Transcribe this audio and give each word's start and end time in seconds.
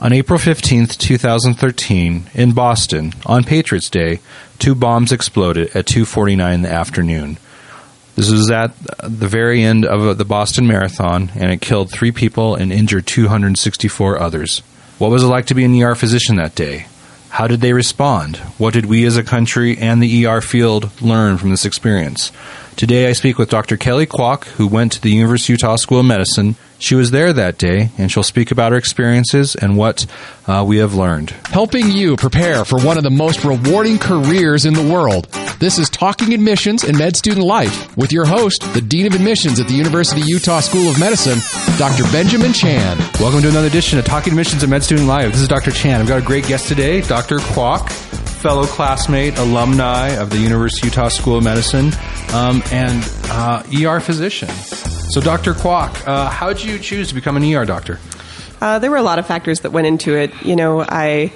On 0.00 0.12
April 0.12 0.38
15th, 0.38 0.96
2013, 0.96 2.30
in 2.32 2.52
Boston, 2.52 3.14
on 3.26 3.42
Patriots 3.42 3.90
Day, 3.90 4.20
two 4.60 4.76
bombs 4.76 5.10
exploded 5.10 5.74
at 5.74 5.86
2:49 5.86 6.54
in 6.54 6.62
the 6.62 6.72
afternoon. 6.72 7.36
This 8.14 8.30
was 8.30 8.48
at 8.48 8.74
the 9.02 9.26
very 9.26 9.64
end 9.64 9.84
of 9.84 10.16
the 10.16 10.24
Boston 10.24 10.68
Marathon, 10.68 11.32
and 11.34 11.50
it 11.50 11.60
killed 11.60 11.90
three 11.90 12.12
people 12.12 12.54
and 12.54 12.72
injured 12.72 13.08
264 13.08 14.22
others. 14.22 14.62
What 14.98 15.10
was 15.10 15.24
it 15.24 15.26
like 15.26 15.46
to 15.46 15.54
be 15.56 15.64
an 15.64 15.74
ER 15.74 15.96
physician 15.96 16.36
that 16.36 16.54
day? 16.54 16.86
How 17.28 17.46
did 17.46 17.60
they 17.60 17.72
respond? 17.72 18.36
What 18.58 18.74
did 18.74 18.86
we 18.86 19.04
as 19.04 19.16
a 19.16 19.22
country 19.22 19.76
and 19.78 20.02
the 20.02 20.26
ER 20.26 20.40
field 20.40 20.90
learn 21.00 21.38
from 21.38 21.50
this 21.50 21.64
experience? 21.64 22.32
Today 22.76 23.08
I 23.08 23.12
speak 23.12 23.38
with 23.38 23.50
Dr. 23.50 23.76
Keli 23.76 24.06
Kwok, 24.06 24.44
who 24.44 24.66
went 24.66 24.92
to 24.92 25.00
the 25.00 25.10
University 25.10 25.52
of 25.52 25.60
Utah 25.60 25.76
School 25.76 26.00
of 26.00 26.06
Medicine 26.06 26.56
she 26.78 26.94
was 26.94 27.10
there 27.10 27.32
that 27.32 27.58
day, 27.58 27.90
and 27.98 28.10
she'll 28.10 28.22
speak 28.22 28.52
about 28.52 28.70
her 28.70 28.78
experiences 28.78 29.56
and 29.56 29.76
what 29.76 30.06
uh, 30.46 30.64
we 30.66 30.78
have 30.78 30.94
learned. 30.94 31.30
Helping 31.46 31.90
you 31.90 32.16
prepare 32.16 32.64
for 32.64 32.80
one 32.80 32.96
of 32.96 33.02
the 33.02 33.10
most 33.10 33.44
rewarding 33.44 33.98
careers 33.98 34.64
in 34.64 34.74
the 34.74 34.82
world. 34.82 35.26
This 35.58 35.78
is 35.78 35.90
Talking 35.90 36.32
Admissions 36.32 36.84
and 36.84 36.96
Med 36.96 37.16
Student 37.16 37.44
Life 37.44 37.96
with 37.96 38.12
your 38.12 38.26
host, 38.26 38.62
the 38.74 38.80
Dean 38.80 39.08
of 39.08 39.14
Admissions 39.14 39.58
at 39.58 39.66
the 39.66 39.74
University 39.74 40.20
of 40.20 40.28
Utah 40.28 40.60
School 40.60 40.88
of 40.88 41.00
Medicine, 41.00 41.38
Dr. 41.78 42.02
Benjamin 42.10 42.52
Chan. 42.52 42.98
Welcome 43.20 43.40
to 43.42 43.48
another 43.48 43.68
edition 43.68 44.00
of 44.00 44.04
Talking 44.04 44.32
Admissions 44.32 44.64
and 44.64 44.70
Med 44.70 44.82
Student 44.82 45.06
Live. 45.06 45.30
This 45.30 45.40
is 45.40 45.46
Dr. 45.46 45.70
Chan. 45.70 46.00
I've 46.00 46.08
got 46.08 46.18
a 46.18 46.24
great 46.24 46.44
guest 46.44 46.66
today, 46.66 47.02
Dr. 47.02 47.38
Kwok 47.38 47.88
fellow 48.38 48.66
classmate, 48.66 49.38
alumni 49.38 50.08
of 50.08 50.30
the 50.30 50.38
University 50.38 50.88
of 50.88 50.94
Utah 50.94 51.08
School 51.08 51.38
of 51.38 51.44
Medicine, 51.44 51.92
um, 52.32 52.64
and 52.72 53.08
uh, 53.26 53.62
ER 53.72 54.00
physician. 54.00 54.48
So, 54.48 55.20
Dr. 55.20 55.54
Kwok, 55.54 56.04
uh, 56.06 56.28
how 56.30 56.52
did 56.52 56.64
you 56.64 56.80
choose 56.80 57.08
to 57.08 57.14
become 57.14 57.36
an 57.36 57.44
ER 57.44 57.64
doctor? 57.64 58.00
Uh, 58.60 58.80
there 58.80 58.90
were 58.90 58.96
a 58.96 59.02
lot 59.02 59.20
of 59.20 59.26
factors 59.26 59.60
that 59.60 59.70
went 59.70 59.86
into 59.86 60.16
it. 60.16 60.32
You 60.44 60.56
know, 60.56 60.82
I 60.82 61.32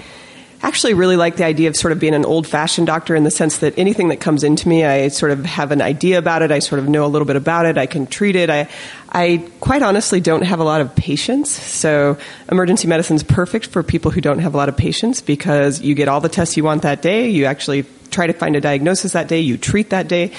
actually 0.62 0.95
really 0.95 1.16
like 1.16 1.37
the 1.37 1.45
idea 1.45 1.69
of 1.69 1.77
sort 1.77 1.93
of 1.93 1.98
being 1.98 2.15
an 2.15 2.25
old 2.25 2.47
fashioned 2.47 2.86
doctor 2.86 3.17
in 3.17 3.25
the 3.25 3.31
sense 3.31 3.59
that 3.59 3.77
anything 3.77 4.09
that 4.09 4.20
comes 4.20 4.45
into 4.45 4.69
me, 4.69 4.84
I 4.84 5.09
sort 5.09 5.33
of 5.33 5.45
have 5.45 5.73
an 5.73 5.83
idea 5.83 6.19
about 6.19 6.42
it. 6.42 6.53
I 6.53 6.61
sort 6.61 6.78
of 6.78 6.89
know 6.89 7.05
a 7.05 7.09
little 7.09 7.27
bit 7.27 7.36
about 7.36 7.67
it. 7.67 7.77
I 7.77 7.86
can 7.86 8.06
treat 8.06 8.36
it. 8.36 8.48
I, 8.48 8.69
I 9.11 9.48
quite 9.61 9.83
honestly 9.83 10.20
don't 10.20 10.42
have 10.42 10.61
a 10.61 10.64
lot 10.64 10.81
of 10.81 10.95
patience. 10.95 11.51
So 11.51 12.17
emergency 12.51 12.86
medicine 12.86 13.17
is 13.17 13.25
perfect 13.25 13.67
for 13.67 13.83
people 13.83 14.12
who 14.12 14.20
don't 14.20 14.39
have 14.39 14.55
a 14.55 14.56
lot 14.56 14.69
of 14.69 14.77
patience 14.77 15.20
because 15.20 15.81
you 15.81 15.95
get 15.95 16.09
all 16.09 16.20
the 16.20 16.28
tests 16.28 16.56
you 16.56 16.64
want 16.64 16.83
that 16.83 17.03
day. 17.03 17.29
You 17.29 17.47
actually 17.47 17.84
try 18.11 18.29
to 18.29 18.33
find 18.33 18.55
a 18.55 18.61
diagnosis 18.61 19.12
that 19.12 19.27
day. 19.27 19.41
You 19.41 19.58
treat 19.58 19.91
that 19.91 20.06
day 20.06 20.33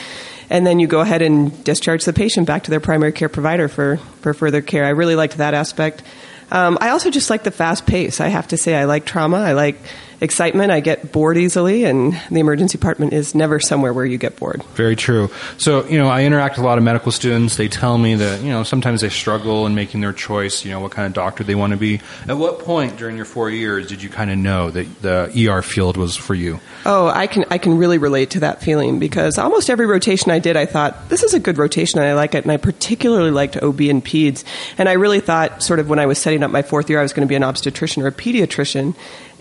and 0.50 0.66
then 0.66 0.80
you 0.80 0.88
go 0.88 1.02
ahead 1.02 1.22
and 1.22 1.64
discharge 1.64 2.06
the 2.06 2.14
patient 2.14 2.48
back 2.48 2.64
to 2.64 2.72
their 2.72 2.80
primary 2.80 3.12
care 3.12 3.30
provider 3.30 3.68
for, 3.68 3.98
for 4.22 4.34
further 4.34 4.62
care. 4.62 4.86
I 4.86 4.90
really 4.90 5.16
liked 5.16 5.38
that 5.38 5.54
aspect. 5.54 6.04
Um, 6.52 6.78
I 6.80 6.90
also 6.90 7.10
just 7.10 7.30
like 7.30 7.44
the 7.44 7.52
fast 7.52 7.88
pace. 7.88 8.22
I 8.22 8.28
have 8.28 8.50
to 8.50 8.58
say, 8.58 8.76
I 8.76 8.86
like 8.86 9.06
trauma. 9.06 9.38
I 9.38 9.54
like 9.54 9.78
excitement. 10.24 10.72
I 10.72 10.80
get 10.80 11.12
bored 11.12 11.38
easily, 11.38 11.84
and 11.84 12.20
the 12.32 12.40
emergency 12.40 12.78
department 12.78 13.14
is 13.14 13.36
never 13.36 13.60
somewhere 13.60 13.94
where 13.94 14.06
you 14.06 14.18
get 14.18 14.38
bored. 14.38 14.64
Very 14.76 14.96
true. 14.96 15.30
So, 15.58 15.86
you 15.86 15.98
know, 15.98 16.08
I 16.08 16.24
interact 16.24 16.56
with 16.56 16.64
a 16.64 16.68
lot 16.68 16.78
of 16.78 16.84
medical 16.84 17.12
students. 17.12 17.58
They 17.58 17.68
tell 17.68 17.98
me 17.98 18.16
that, 18.16 18.42
you 18.42 18.50
know, 18.50 18.64
sometimes 18.64 19.02
they 19.02 19.10
struggle 19.10 19.68
in 19.68 19.76
making 19.76 20.02
their 20.02 20.14
choice, 20.14 20.64
you 20.64 20.72
know, 20.72 20.80
what 20.80 20.92
kind 20.92 21.06
of 21.06 21.14
doctor 21.14 21.44
they 21.44 21.56
want 21.56 21.72
to 21.72 21.78
be. 21.78 22.00
At 22.28 22.38
what 22.38 22.60
point 22.60 22.98
during 22.98 23.18
your 23.18 23.26
four 23.26 23.50
years 23.50 23.88
did 23.88 24.02
you 24.02 24.10
kind 24.10 24.32
of 24.32 24.38
know 24.38 24.72
that 24.72 25.02
the 25.02 25.48
ER 25.50 25.62
field 25.62 25.98
was 25.98 26.16
for 26.16 26.34
you? 26.34 26.60
Oh, 26.86 27.08
I 27.08 27.28
can, 27.28 27.46
I 27.52 27.58
can 27.58 27.78
really 27.78 27.98
relate 27.98 28.32
to 28.32 28.40
that 28.42 28.62
feeling 28.62 29.00
because 29.00 29.38
almost 29.38 29.70
every 29.70 29.86
rotation 29.86 30.32
I 30.32 30.40
did, 30.40 30.56
I 30.56 30.66
thought, 30.66 31.10
this 31.10 31.24
is 31.24 31.34
a 31.34 31.40
good 31.40 31.58
rotation 31.58 32.00
and 32.00 32.08
I 32.08 32.14
like 32.14 32.34
it. 32.34 32.44
And 32.44 32.52
I 32.52 32.58
particularly 32.58 33.32
liked 33.32 33.58
OB 33.58 33.82
and 33.82 34.04
PEDS. 34.04 34.46
And 34.78 34.88
I 34.88 34.94
really 34.94 35.20
thought, 35.20 35.62
sort 35.62 35.80
of, 35.80 35.90
when 35.90 36.00
I 36.00 36.06
was 36.06 36.18
setting 36.18 36.44
up 36.44 36.52
my 36.52 36.62
fourth 36.62 36.90
year, 36.90 37.00
I 37.00 37.04
was 37.04 37.12
going 37.12 37.28
to 37.28 37.30
be 37.30 37.36
an 37.36 37.44
obstetrician 37.44 38.04
or 38.04 38.08
a 38.08 38.12
pediatrician 38.12 38.96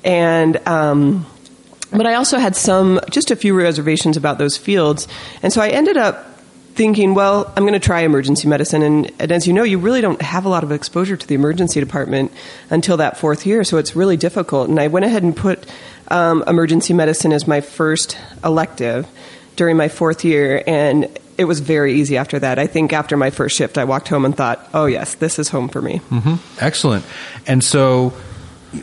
and 0.04 0.56
um, 0.66 1.26
but 1.90 2.06
I 2.06 2.14
also 2.14 2.38
had 2.38 2.56
some 2.56 3.00
just 3.10 3.30
a 3.30 3.36
few 3.36 3.54
reservations 3.54 4.16
about 4.16 4.38
those 4.38 4.56
fields, 4.56 5.08
and 5.42 5.52
so 5.52 5.60
I 5.60 5.68
ended 5.68 5.96
up 5.96 6.28
thinking, 6.74 7.14
well, 7.14 7.52
I'm 7.54 7.64
going 7.64 7.74
to 7.74 7.80
try 7.80 8.00
emergency 8.00 8.48
medicine, 8.48 8.82
and, 8.82 9.12
and, 9.18 9.30
as 9.30 9.46
you 9.46 9.52
know, 9.52 9.62
you 9.62 9.78
really 9.78 10.00
don't 10.00 10.22
have 10.22 10.46
a 10.46 10.48
lot 10.48 10.64
of 10.64 10.72
exposure 10.72 11.16
to 11.16 11.26
the 11.26 11.34
emergency 11.34 11.80
department 11.80 12.32
until 12.70 12.96
that 12.96 13.18
fourth 13.18 13.44
year, 13.46 13.62
so 13.62 13.76
it's 13.76 13.94
really 13.94 14.16
difficult. 14.16 14.70
And 14.70 14.80
I 14.80 14.88
went 14.88 15.04
ahead 15.04 15.22
and 15.22 15.36
put 15.36 15.66
um, 16.08 16.42
emergency 16.46 16.94
medicine 16.94 17.32
as 17.32 17.46
my 17.46 17.60
first 17.60 18.16
elective 18.42 19.06
during 19.56 19.76
my 19.76 19.88
fourth 19.88 20.24
year, 20.24 20.62
and 20.66 21.18
it 21.36 21.44
was 21.44 21.60
very 21.60 21.94
easy 21.94 22.16
after 22.16 22.38
that. 22.38 22.58
I 22.58 22.66
think 22.66 22.92
after 22.92 23.16
my 23.16 23.30
first 23.30 23.56
shift, 23.56 23.76
I 23.76 23.84
walked 23.84 24.08
home 24.08 24.24
and 24.24 24.36
thought, 24.36 24.66
oh 24.72 24.86
yes, 24.86 25.14
this 25.16 25.38
is 25.38 25.48
home 25.48 25.68
for 25.68 25.82
me. 25.82 26.00
Mm-hmm. 26.10 26.34
Excellent. 26.60 27.04
And 27.46 27.62
so 27.62 28.12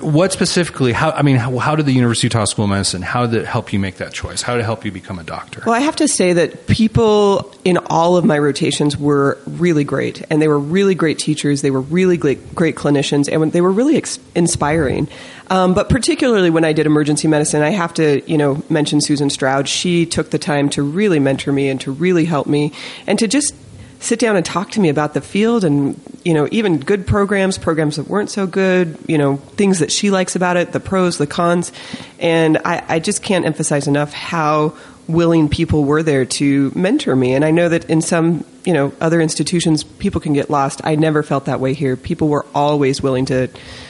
what 0.02 0.32
specifically? 0.32 0.94
How 0.94 1.10
I 1.12 1.24
mean, 1.24 1.38
how, 1.38 1.58
how, 1.58 1.76
did 1.76 1.88
the 1.88 1.92
University 1.92 2.28
of 2.28 2.34
Utah 2.34 2.46
School 2.46 2.66
of 2.66 2.70
Medicine? 2.70 3.02
How 3.02 3.26
did 3.26 3.42
it 3.42 3.48
help 3.48 3.74
you 3.74 3.80
make 3.80 3.96
that 3.96 4.14
choice? 4.14 4.44
How 4.44 4.54
did 4.54 4.62
it 4.62 4.66
help 4.66 4.86
you 4.86 4.92
become 4.92 5.18
a 5.18 5.24
doctor? 5.24 5.64
Well, 5.66 5.74
I 5.74 5.80
have 5.80 5.96
to 5.96 6.08
say 6.08 6.34
that 6.34 6.68
people 6.68 7.56
in 7.66 7.78
all 7.88 8.16
of 8.16 8.24
my 8.24 8.38
rotations 8.38 8.96
were 8.96 9.40
really 9.48 9.84
great, 9.84 10.24
and 10.30 10.40
they 10.42 10.48
were 10.48 10.60
really 10.60 10.94
great 10.94 11.18
teachers. 11.18 11.64
They 11.64 11.72
were 11.72 11.82
really 11.82 12.18
great, 12.18 12.54
great 12.54 12.76
clinicians, 12.76 13.32
and 13.32 13.52
they 13.52 13.62
were 13.62 13.72
really 13.72 13.98
ex- 13.98 14.20
inspiring. 14.36 15.08
Um, 15.50 15.74
but 15.74 15.90
particularly 15.90 16.52
when 16.52 16.64
I 16.64 16.74
did 16.74 16.86
emergency 16.86 17.28
medicine, 17.28 17.64
I 17.64 17.72
have 17.72 17.96
to, 17.96 18.22
you 18.30 18.38
know, 18.38 18.64
mention 18.70 19.02
Susan 19.02 19.32
Stroud. 19.32 19.68
She 19.68 20.06
took 20.06 20.30
the 20.30 20.38
time 20.38 20.70
to 20.70 20.84
really 20.84 21.20
mentor 21.20 21.52
me 21.52 21.68
and 21.68 21.82
to 21.82 21.92
really 21.92 22.26
help 22.26 22.46
me, 22.46 22.74
and 23.08 23.18
to 23.18 23.28
just 23.28 23.56
sit 24.00 24.20
down 24.20 24.36
and 24.36 24.46
talk 24.46 24.72
to 24.72 24.80
me 24.80 24.90
about 24.90 25.14
the 25.14 25.22
field 25.22 25.64
and 25.64 26.00
you 26.24 26.34
know 26.34 26.48
even 26.52 26.80
good 26.80 27.06
programs 27.06 27.58
programs 27.58 27.98
that 27.98 28.08
weren't 28.08 28.30
so 28.30 28.48
good 28.48 28.98
you 29.08 29.18
know 29.18 29.38
things 29.38 29.80
that 29.80 29.92
she 29.92 30.10
likes 30.10 30.36
about 30.36 30.58
it 30.58 30.72
the 30.72 30.80
pros 30.80 31.18
the 31.18 31.28
cons. 31.28 31.72
And 32.20 32.58
i, 32.66 32.84
I 32.88 33.00
just 33.00 33.22
can't 33.22 33.46
emphasize 33.46 33.88
enough 33.88 34.14
how 34.14 34.76
willing 35.08 35.50
people 35.50 35.86
were 35.86 36.04
there 36.04 36.24
to 36.24 36.72
mentor 36.76 37.16
me. 37.16 37.34
And 37.34 37.44
i 37.44 37.52
know 37.52 37.70
that 37.70 37.90
in 37.90 38.02
some 38.02 38.46
you 38.64 38.74
know 38.74 38.94
other 39.02 39.20
institutions 39.20 39.84
people 39.84 40.22
can 40.22 40.34
get 40.34 40.50
lost. 40.50 40.82
I 40.84 40.96
never 40.96 41.24
felt 41.24 41.46
that 41.46 41.60
way 41.60 41.74
here. 41.74 41.96
People 41.96 42.30
were 42.30 42.46
always 42.56 43.02
willing 43.02 43.26
to 43.26 43.50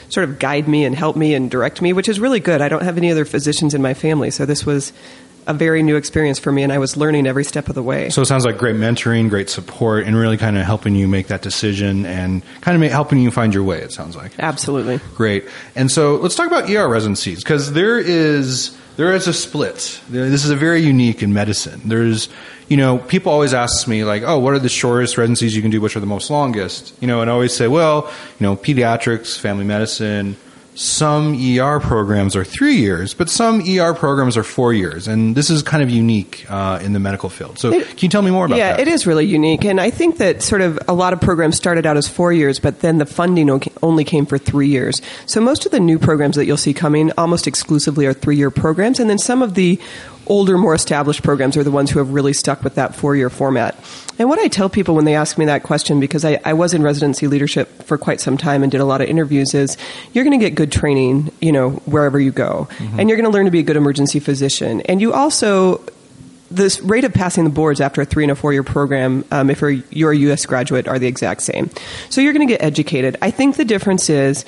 sort 0.10 0.28
of 0.28 0.40
guide 0.40 0.68
me 0.68 0.86
and 0.86 0.96
help 0.96 1.16
me 1.16 1.36
and 1.36 1.52
direct 1.52 1.82
me 1.82 1.94
which 1.94 2.10
is 2.10 2.20
really 2.20 2.40
good. 2.40 2.62
I 2.62 2.70
don't 2.70 2.84
have 2.84 2.98
any 2.98 3.12
other 3.12 3.26
physicians 3.26 3.76
in 3.76 3.82
my 3.82 3.94
family 3.94 4.32
so 4.32 4.46
this 4.46 4.66
was 4.66 4.92
a 5.50 5.54
very 5.54 5.82
new 5.82 5.96
experience 5.96 6.38
for 6.38 6.52
me, 6.52 6.62
and 6.62 6.72
I 6.72 6.78
was 6.78 6.96
learning 6.96 7.26
every 7.26 7.44
step 7.44 7.70
of 7.70 7.76
the 7.76 7.82
way. 7.82 8.12
So 8.12 8.22
it 8.22 8.28
sounds 8.28 8.46
like 8.46 8.60
great 8.60 8.76
mentoring, 8.76 9.30
great 9.30 9.50
support, 9.50 10.06
and 10.06 10.16
really 10.16 10.38
kind 10.38 10.56
of 10.58 10.64
helping 10.64 10.94
you 10.94 11.08
make 11.08 11.28
that 11.28 11.42
decision 11.42 12.06
and 12.06 12.44
kind 12.62 12.82
of 12.82 12.92
helping 12.92 13.18
you 13.18 13.32
find 13.32 13.52
your 13.52 13.64
way. 13.64 13.80
It 13.82 13.92
sounds 13.92 14.16
like 14.16 14.32
absolutely 14.38 15.00
great. 15.16 15.46
And 15.76 15.90
so 15.92 16.18
let's 16.18 16.36
talk 16.36 16.46
about 16.46 16.70
ER 16.70 16.88
residencies 16.88 17.44
because 17.44 17.74
there 17.74 17.98
is 17.98 18.78
there 18.96 19.12
is 19.14 19.28
a 19.28 19.34
split. 19.34 20.00
This 20.10 20.46
is 20.46 20.52
a 20.52 20.56
very 20.56 20.82
unique 20.82 21.24
in 21.24 21.34
medicine. 21.34 21.82
There's 21.84 22.30
you 22.68 22.78
know, 22.78 23.00
people 23.00 23.32
always 23.32 23.56
ask 23.56 23.88
me 23.88 24.04
like, 24.04 24.22
"Oh, 24.22 24.38
what 24.38 24.54
are 24.54 24.60
the 24.60 24.70
shortest 24.70 25.18
residencies 25.18 25.56
you 25.56 25.64
can 25.64 25.72
do? 25.72 25.82
Which 25.82 25.96
are 25.96 26.00
the 26.00 26.06
most 26.06 26.30
longest?" 26.30 26.94
You 27.00 27.08
know, 27.08 27.22
and 27.22 27.30
I 27.30 27.34
always 27.34 27.56
say, 27.56 27.68
"Well, 27.68 28.08
you 28.40 28.46
know, 28.46 28.56
pediatrics, 28.56 29.40
family 29.40 29.66
medicine, 29.66 30.36
some 30.80 31.36
ER 31.36 31.82
programs 31.82 32.38
are 32.38 32.46
three 32.46 32.78
years, 32.78 33.14
but 33.14 33.30
some 33.30 33.62
ER 33.68 33.94
programs 33.94 34.38
are 34.38 34.44
four 34.44 34.74
years, 34.74 35.10
and 35.10 35.36
this 35.36 35.50
is 35.50 35.62
kind 35.62 35.84
of 35.84 35.90
unique 35.90 36.46
uh, 36.50 36.80
in 36.82 36.94
the 36.94 37.02
medical 37.02 37.28
field. 37.28 37.60
So, 37.60 37.74
it, 37.74 37.86
can 37.86 37.98
you 38.00 38.08
tell 38.08 38.22
me 38.22 38.32
more 38.32 38.46
about 38.46 38.58
yeah, 38.58 38.72
that? 38.72 38.80
Yeah, 38.80 38.82
it 38.84 38.88
is 38.88 39.06
really 39.06 39.26
unique, 39.26 39.66
and 39.66 39.82
I 39.82 39.90
think 39.90 40.20
that 40.20 40.42
sort 40.42 40.62
of 40.62 40.80
a 40.88 40.94
lot 40.94 41.12
of 41.12 41.20
programs 41.20 41.58
started 41.58 41.86
out 41.86 41.98
as 41.98 42.08
four 42.08 42.32
years, 42.32 42.60
but 42.60 42.80
then 42.80 42.98
the 42.98 43.06
funding 43.06 43.50
only 43.84 44.06
came 44.06 44.26
for 44.26 44.38
three 44.38 44.70
years. 44.70 45.02
So, 45.26 45.42
most 45.42 45.66
of 45.66 45.74
the 45.74 45.82
new 45.82 46.00
programs 46.00 46.38
that 46.38 46.46
you'll 46.46 46.56
see 46.56 46.74
coming 46.74 47.12
almost 47.18 47.46
exclusively 47.46 48.06
are 48.06 48.14
three-year 48.14 48.50
programs, 48.50 49.02
and 49.02 49.10
then 49.10 49.18
some 49.18 49.42
of 49.42 49.56
the 49.56 49.82
older, 50.30 50.58
more 50.58 50.74
established 50.74 51.24
programs 51.24 51.58
are 51.58 51.64
the 51.64 51.72
ones 51.72 51.92
who 51.92 52.00
have 52.00 52.12
really 52.12 52.34
stuck 52.34 52.64
with 52.64 52.76
that 52.76 52.96
four 52.96 53.16
year 53.16 53.30
format. 53.30 53.76
And 54.20 54.30
what 54.30 54.40
I 54.40 54.48
tell 54.48 54.70
people 54.70 54.96
when 54.96 55.06
they 55.06 55.16
ask 55.16 55.38
me 55.38 55.46
that 55.46 55.64
question, 55.64 56.00
because 56.00 56.24
I, 56.24 56.40
I 56.46 56.54
was 56.54 56.74
in 56.74 56.84
residency 56.84 57.28
leadership 57.28 57.84
for 57.84 57.98
quite 57.98 58.22
some 58.22 58.38
time 58.38 58.64
and 58.64 58.72
did 58.72 58.82
a 58.82 58.86
lot 58.86 59.02
of 59.02 59.08
interviews, 59.08 59.54
is 59.54 59.78
you're 60.14 60.24
going 60.24 60.38
to 60.38 60.46
get 60.46 60.56
good 60.56 60.72
training, 60.72 61.32
you 61.42 61.52
know, 61.52 61.72
wherever 61.86 62.20
you 62.20 62.32
go. 62.32 62.68
Mm-hmm. 62.72 63.00
And 63.00 63.10
you're 63.10 63.18
going 63.18 63.30
to 63.30 63.36
learn 63.36 63.46
to 63.46 63.52
be 63.52 63.60
a 63.60 63.64
good 63.64 63.78
emergency 63.78 64.20
physician. 64.20 64.82
And 64.82 65.02
you 65.02 65.14
also, 65.14 65.82
this 66.52 66.82
rate 66.82 67.06
of 67.06 67.14
passing 67.14 67.46
the 67.46 67.50
boards 67.50 67.80
after 67.80 68.02
a 68.02 68.06
three 68.06 68.26
and 68.26 68.32
a 68.32 68.36
four 68.36 68.52
year 68.52 68.64
program, 68.64 69.24
um, 69.32 69.50
if 69.50 69.62
you're, 69.62 69.72
you're 69.72 70.12
a 70.12 70.18
U.S. 70.18 70.46
graduate, 70.46 70.88
are 70.88 71.00
the 71.00 71.08
exact 71.08 71.42
same. 71.42 71.70
So 72.10 72.20
you're 72.20 72.34
going 72.34 72.48
to 72.48 72.54
get 72.54 72.62
educated. 72.62 73.18
I 73.22 73.32
think 73.32 73.56
the 73.56 73.66
difference 73.66 74.10
is, 74.10 74.46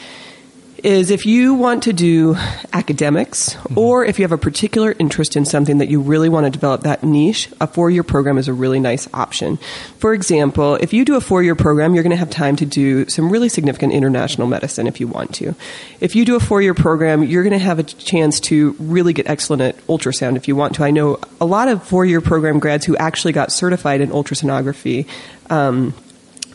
is 0.83 1.11
if 1.11 1.25
you 1.25 1.53
want 1.53 1.83
to 1.83 1.93
do 1.93 2.35
academics 2.73 3.53
mm-hmm. 3.53 3.77
or 3.77 4.05
if 4.05 4.17
you 4.17 4.23
have 4.23 4.31
a 4.31 4.37
particular 4.37 4.95
interest 4.99 5.35
in 5.35 5.45
something 5.45 5.77
that 5.77 5.89
you 5.89 6.01
really 6.01 6.29
want 6.29 6.45
to 6.45 6.49
develop 6.49 6.81
that 6.81 7.03
niche, 7.03 7.49
a 7.59 7.67
four 7.67 7.89
year 7.89 8.03
program 8.03 8.37
is 8.37 8.47
a 8.47 8.53
really 8.53 8.79
nice 8.79 9.07
option. 9.13 9.57
For 9.99 10.13
example, 10.13 10.75
if 10.75 10.93
you 10.93 11.05
do 11.05 11.15
a 11.15 11.21
four 11.21 11.43
year 11.43 11.55
program, 11.55 11.93
you're 11.93 12.03
going 12.03 12.11
to 12.11 12.17
have 12.17 12.29
time 12.29 12.55
to 12.57 12.65
do 12.65 13.07
some 13.09 13.29
really 13.29 13.49
significant 13.49 13.93
international 13.93 14.47
medicine 14.47 14.87
if 14.87 14.99
you 14.99 15.07
want 15.07 15.35
to. 15.35 15.55
If 15.99 16.15
you 16.15 16.25
do 16.25 16.35
a 16.35 16.39
four 16.39 16.61
year 16.61 16.73
program, 16.73 17.23
you're 17.23 17.43
going 17.43 17.51
to 17.53 17.59
have 17.59 17.79
a 17.79 17.83
chance 17.83 18.39
to 18.41 18.75
really 18.79 19.13
get 19.13 19.27
excellent 19.27 19.61
at 19.61 19.77
ultrasound 19.87 20.35
if 20.35 20.47
you 20.47 20.55
want 20.55 20.75
to. 20.75 20.83
I 20.83 20.91
know 20.91 21.19
a 21.39 21.45
lot 21.45 21.67
of 21.67 21.83
four 21.83 22.05
year 22.05 22.21
program 22.21 22.59
grads 22.59 22.85
who 22.85 22.95
actually 22.97 23.33
got 23.33 23.51
certified 23.51 24.01
in 24.01 24.09
ultrasonography. 24.09 25.07
Um, 25.49 25.93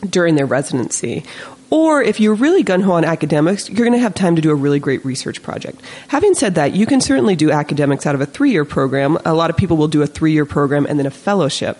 during 0.09 0.35
their 0.35 0.45
residency 0.45 1.23
Or 1.69 2.01
if 2.01 2.19
you're 2.19 2.35
really 2.35 2.63
gun 2.63 2.81
ho 2.81 2.93
on 2.93 3.03
academics, 3.03 3.69
you're 3.69 3.85
going 3.85 3.91
to 3.91 3.99
have 3.99 4.13
time 4.13 4.35
to 4.35 4.41
do 4.41 4.51
a 4.51 4.55
really 4.55 4.79
great 4.79 5.03
research 5.03 5.43
project. 5.43 5.81
Having 6.07 6.35
said 6.35 6.55
that, 6.55 6.73
you 6.73 6.85
can 6.85 7.01
certainly 7.01 7.35
do 7.35 7.51
academics 7.51 8.05
out 8.05 8.15
of 8.15 8.21
a 8.21 8.25
three 8.25 8.51
year 8.51 8.65
program. 8.65 9.17
A 9.25 9.33
lot 9.33 9.49
of 9.49 9.57
people 9.57 9.75
will 9.75 9.89
do 9.89 10.01
a 10.01 10.07
three 10.07 10.31
year 10.31 10.45
program 10.45 10.85
and 10.85 10.97
then 10.97 11.05
a 11.05 11.11
fellowship. 11.11 11.77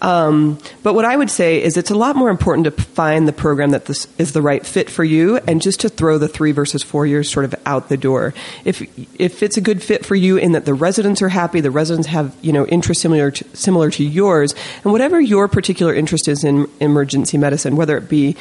Um, 0.00 0.58
but 0.82 0.94
what 0.94 1.04
I 1.04 1.16
would 1.16 1.30
say 1.30 1.62
is 1.62 1.76
it's 1.76 1.90
a 1.90 1.94
lot 1.94 2.14
more 2.14 2.30
important 2.30 2.64
to 2.66 2.70
find 2.70 3.26
the 3.26 3.32
program 3.32 3.70
that 3.70 3.86
this 3.86 4.06
is 4.16 4.32
the 4.32 4.42
right 4.42 4.64
fit 4.64 4.88
for 4.88 5.02
you 5.02 5.38
and 5.38 5.60
just 5.60 5.80
to 5.80 5.88
throw 5.88 6.18
the 6.18 6.28
three 6.28 6.52
versus 6.52 6.82
four 6.82 7.06
years 7.06 7.30
sort 7.30 7.44
of 7.44 7.54
out 7.66 7.88
the 7.88 7.96
door. 7.96 8.32
If, 8.64 8.82
if 9.18 9.42
it's 9.42 9.56
a 9.56 9.60
good 9.60 9.82
fit 9.82 10.06
for 10.06 10.14
you 10.14 10.36
in 10.36 10.52
that 10.52 10.66
the 10.66 10.74
residents 10.74 11.20
are 11.20 11.28
happy, 11.28 11.60
the 11.60 11.70
residents 11.70 12.06
have, 12.08 12.36
you 12.42 12.52
know, 12.52 12.66
interests 12.66 13.02
similar 13.02 13.32
to, 13.32 13.56
similar 13.56 13.90
to 13.90 14.04
yours, 14.04 14.54
and 14.84 14.92
whatever 14.92 15.20
your 15.20 15.48
particular 15.48 15.92
interest 15.92 16.28
is 16.28 16.44
in 16.44 16.70
emergency 16.80 17.36
medicine, 17.36 17.74
whether 17.74 17.96
it 17.96 18.08
be 18.08 18.36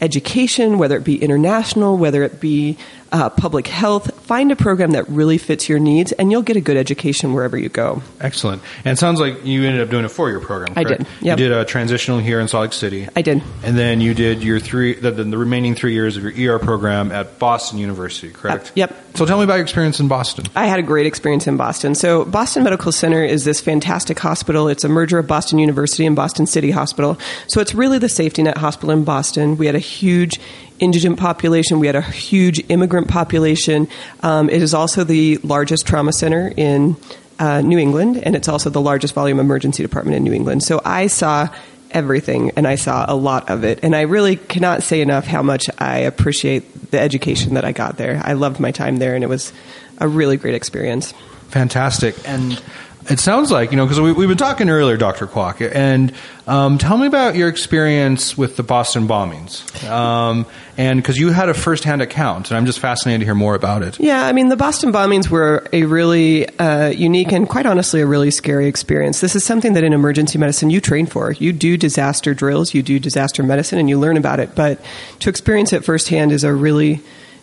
education, 0.00 0.78
whether 0.78 0.96
it 0.96 1.04
be 1.04 1.22
international, 1.22 1.96
whether 1.96 2.22
it 2.22 2.40
be 2.40 2.76
uh, 3.12 3.30
public 3.30 3.66
health. 3.66 4.14
Find 4.22 4.52
a 4.52 4.56
program 4.56 4.92
that 4.92 5.08
really 5.08 5.38
fits 5.38 5.68
your 5.68 5.78
needs, 5.78 6.12
and 6.12 6.30
you'll 6.30 6.42
get 6.42 6.56
a 6.56 6.60
good 6.60 6.76
education 6.76 7.34
wherever 7.34 7.58
you 7.58 7.68
go. 7.68 8.02
Excellent. 8.20 8.62
And 8.84 8.96
it 8.96 9.00
sounds 9.00 9.20
like 9.20 9.44
you 9.44 9.64
ended 9.64 9.82
up 9.82 9.90
doing 9.90 10.04
a 10.04 10.08
four-year 10.08 10.40
program. 10.40 10.74
Correct? 10.74 10.90
I 10.90 10.96
did. 10.96 11.06
Yep. 11.20 11.38
You 11.38 11.48
did 11.48 11.56
a 11.56 11.64
transitional 11.64 12.18
here 12.18 12.40
in 12.40 12.48
Salt 12.48 12.62
Lake 12.62 12.72
City. 12.72 13.08
I 13.16 13.22
did. 13.22 13.42
And 13.62 13.76
then 13.76 14.00
you 14.00 14.14
did 14.14 14.42
your 14.42 14.60
three, 14.60 14.94
the, 14.94 15.10
the 15.10 15.38
remaining 15.38 15.74
three 15.74 15.92
years 15.92 16.16
of 16.16 16.24
your 16.24 16.56
ER 16.56 16.58
program 16.58 17.12
at 17.12 17.38
Boston 17.38 17.78
University. 17.78 18.30
Correct. 18.30 18.68
Uh, 18.68 18.72
yep. 18.76 18.96
So 19.14 19.26
tell 19.26 19.38
me 19.38 19.44
about 19.44 19.54
your 19.54 19.64
experience 19.64 20.00
in 20.00 20.08
Boston. 20.08 20.46
I 20.54 20.66
had 20.66 20.78
a 20.78 20.82
great 20.82 21.06
experience 21.06 21.46
in 21.46 21.56
Boston. 21.56 21.94
So 21.94 22.24
Boston 22.24 22.62
Medical 22.62 22.92
Center 22.92 23.24
is 23.24 23.44
this 23.44 23.60
fantastic 23.60 24.18
hospital. 24.18 24.68
It's 24.68 24.84
a 24.84 24.88
merger 24.88 25.18
of 25.18 25.26
Boston 25.26 25.58
University 25.58 26.06
and 26.06 26.14
Boston 26.14 26.46
City 26.46 26.70
Hospital. 26.70 27.18
So 27.48 27.60
it's 27.60 27.74
really 27.74 27.98
the 27.98 28.08
safety 28.08 28.42
net 28.42 28.58
hospital 28.58 28.90
in 28.90 29.04
Boston. 29.04 29.56
We 29.56 29.66
had 29.66 29.74
a 29.74 29.80
huge 29.80 30.40
indigent 30.80 31.18
population. 31.18 31.78
We 31.78 31.86
had 31.86 31.96
a 31.96 32.02
huge 32.02 32.64
immigrant 32.68 33.08
population. 33.08 33.88
Um, 34.22 34.50
it 34.50 34.62
is 34.62 34.74
also 34.74 35.04
the 35.04 35.38
largest 35.38 35.86
trauma 35.86 36.12
center 36.12 36.52
in 36.56 36.96
uh, 37.38 37.60
New 37.60 37.78
England, 37.78 38.18
and 38.18 38.34
it's 38.34 38.48
also 38.48 38.70
the 38.70 38.80
largest 38.80 39.14
volume 39.14 39.38
emergency 39.38 39.82
department 39.82 40.16
in 40.16 40.24
New 40.24 40.32
England. 40.32 40.62
So 40.62 40.80
I 40.84 41.06
saw 41.06 41.48
everything, 41.90 42.50
and 42.56 42.66
I 42.66 42.76
saw 42.76 43.04
a 43.08 43.14
lot 43.14 43.50
of 43.50 43.64
it. 43.64 43.80
And 43.82 43.94
I 43.94 44.02
really 44.02 44.36
cannot 44.36 44.82
say 44.82 45.00
enough 45.00 45.26
how 45.26 45.42
much 45.42 45.68
I 45.78 45.98
appreciate 45.98 46.90
the 46.90 47.00
education 47.00 47.54
that 47.54 47.64
I 47.64 47.72
got 47.72 47.96
there. 47.96 48.20
I 48.24 48.34
loved 48.34 48.60
my 48.60 48.70
time 48.70 48.98
there, 48.98 49.14
and 49.14 49.24
it 49.24 49.28
was 49.28 49.52
a 49.98 50.08
really 50.08 50.36
great 50.36 50.54
experience. 50.54 51.14
Fantastic. 51.50 52.16
And 52.26 52.60
it 53.08 53.18
sounds 53.18 53.50
like, 53.50 53.70
you 53.70 53.76
know, 53.76 53.86
because 53.86 54.00
we, 54.00 54.08
have 54.08 54.16
been 54.16 54.36
talking 54.36 54.68
earlier, 54.68 54.96
Dr. 54.96 55.26
Kwok, 55.26 55.68
and 55.74 56.12
um, 56.46 56.78
tell 56.78 56.96
me 56.96 57.06
about 57.06 57.34
your 57.34 57.48
experience 57.48 58.36
with 58.36 58.56
the 58.56 58.62
Boston 58.62 59.08
bombings. 59.08 59.64
Um, 59.88 60.46
and 60.76 61.00
because 61.00 61.16
you 61.16 61.30
had 61.30 61.48
a 61.48 61.54
firsthand 61.54 62.02
account, 62.02 62.50
and 62.50 62.58
I'm 62.58 62.66
just 62.66 62.78
fascinated 62.78 63.20
to 63.20 63.24
hear 63.24 63.34
more 63.34 63.54
about 63.54 63.82
it. 63.82 63.98
Yeah, 63.98 64.24
I 64.24 64.32
mean, 64.32 64.48
the 64.48 64.56
Boston 64.56 64.92
bombings 64.92 65.28
were 65.28 65.66
a 65.72 65.84
really 65.84 66.48
uh, 66.58 66.90
unique 66.90 67.32
and, 67.32 67.48
quite 67.48 67.66
honestly, 67.66 68.00
a 68.00 68.06
really 68.06 68.30
scary 68.30 68.66
experience. 68.66 69.20
This 69.20 69.34
is 69.34 69.44
something 69.44 69.72
that 69.72 69.82
in 69.82 69.92
emergency 69.92 70.38
medicine 70.38 70.70
you 70.70 70.80
train 70.80 71.06
for. 71.06 71.32
You 71.32 71.52
do 71.52 71.76
disaster 71.76 72.34
drills, 72.34 72.74
you 72.74 72.82
do 72.82 72.98
disaster 72.98 73.42
medicine, 73.42 73.78
and 73.78 73.88
you 73.88 73.98
learn 73.98 74.18
about 74.18 74.40
it. 74.40 74.54
But 74.54 74.80
to 75.20 75.30
experience 75.30 75.72
it 75.72 75.84
firsthand 75.84 76.32
is 76.32 76.44
a 76.44 76.52
really 76.52 77.00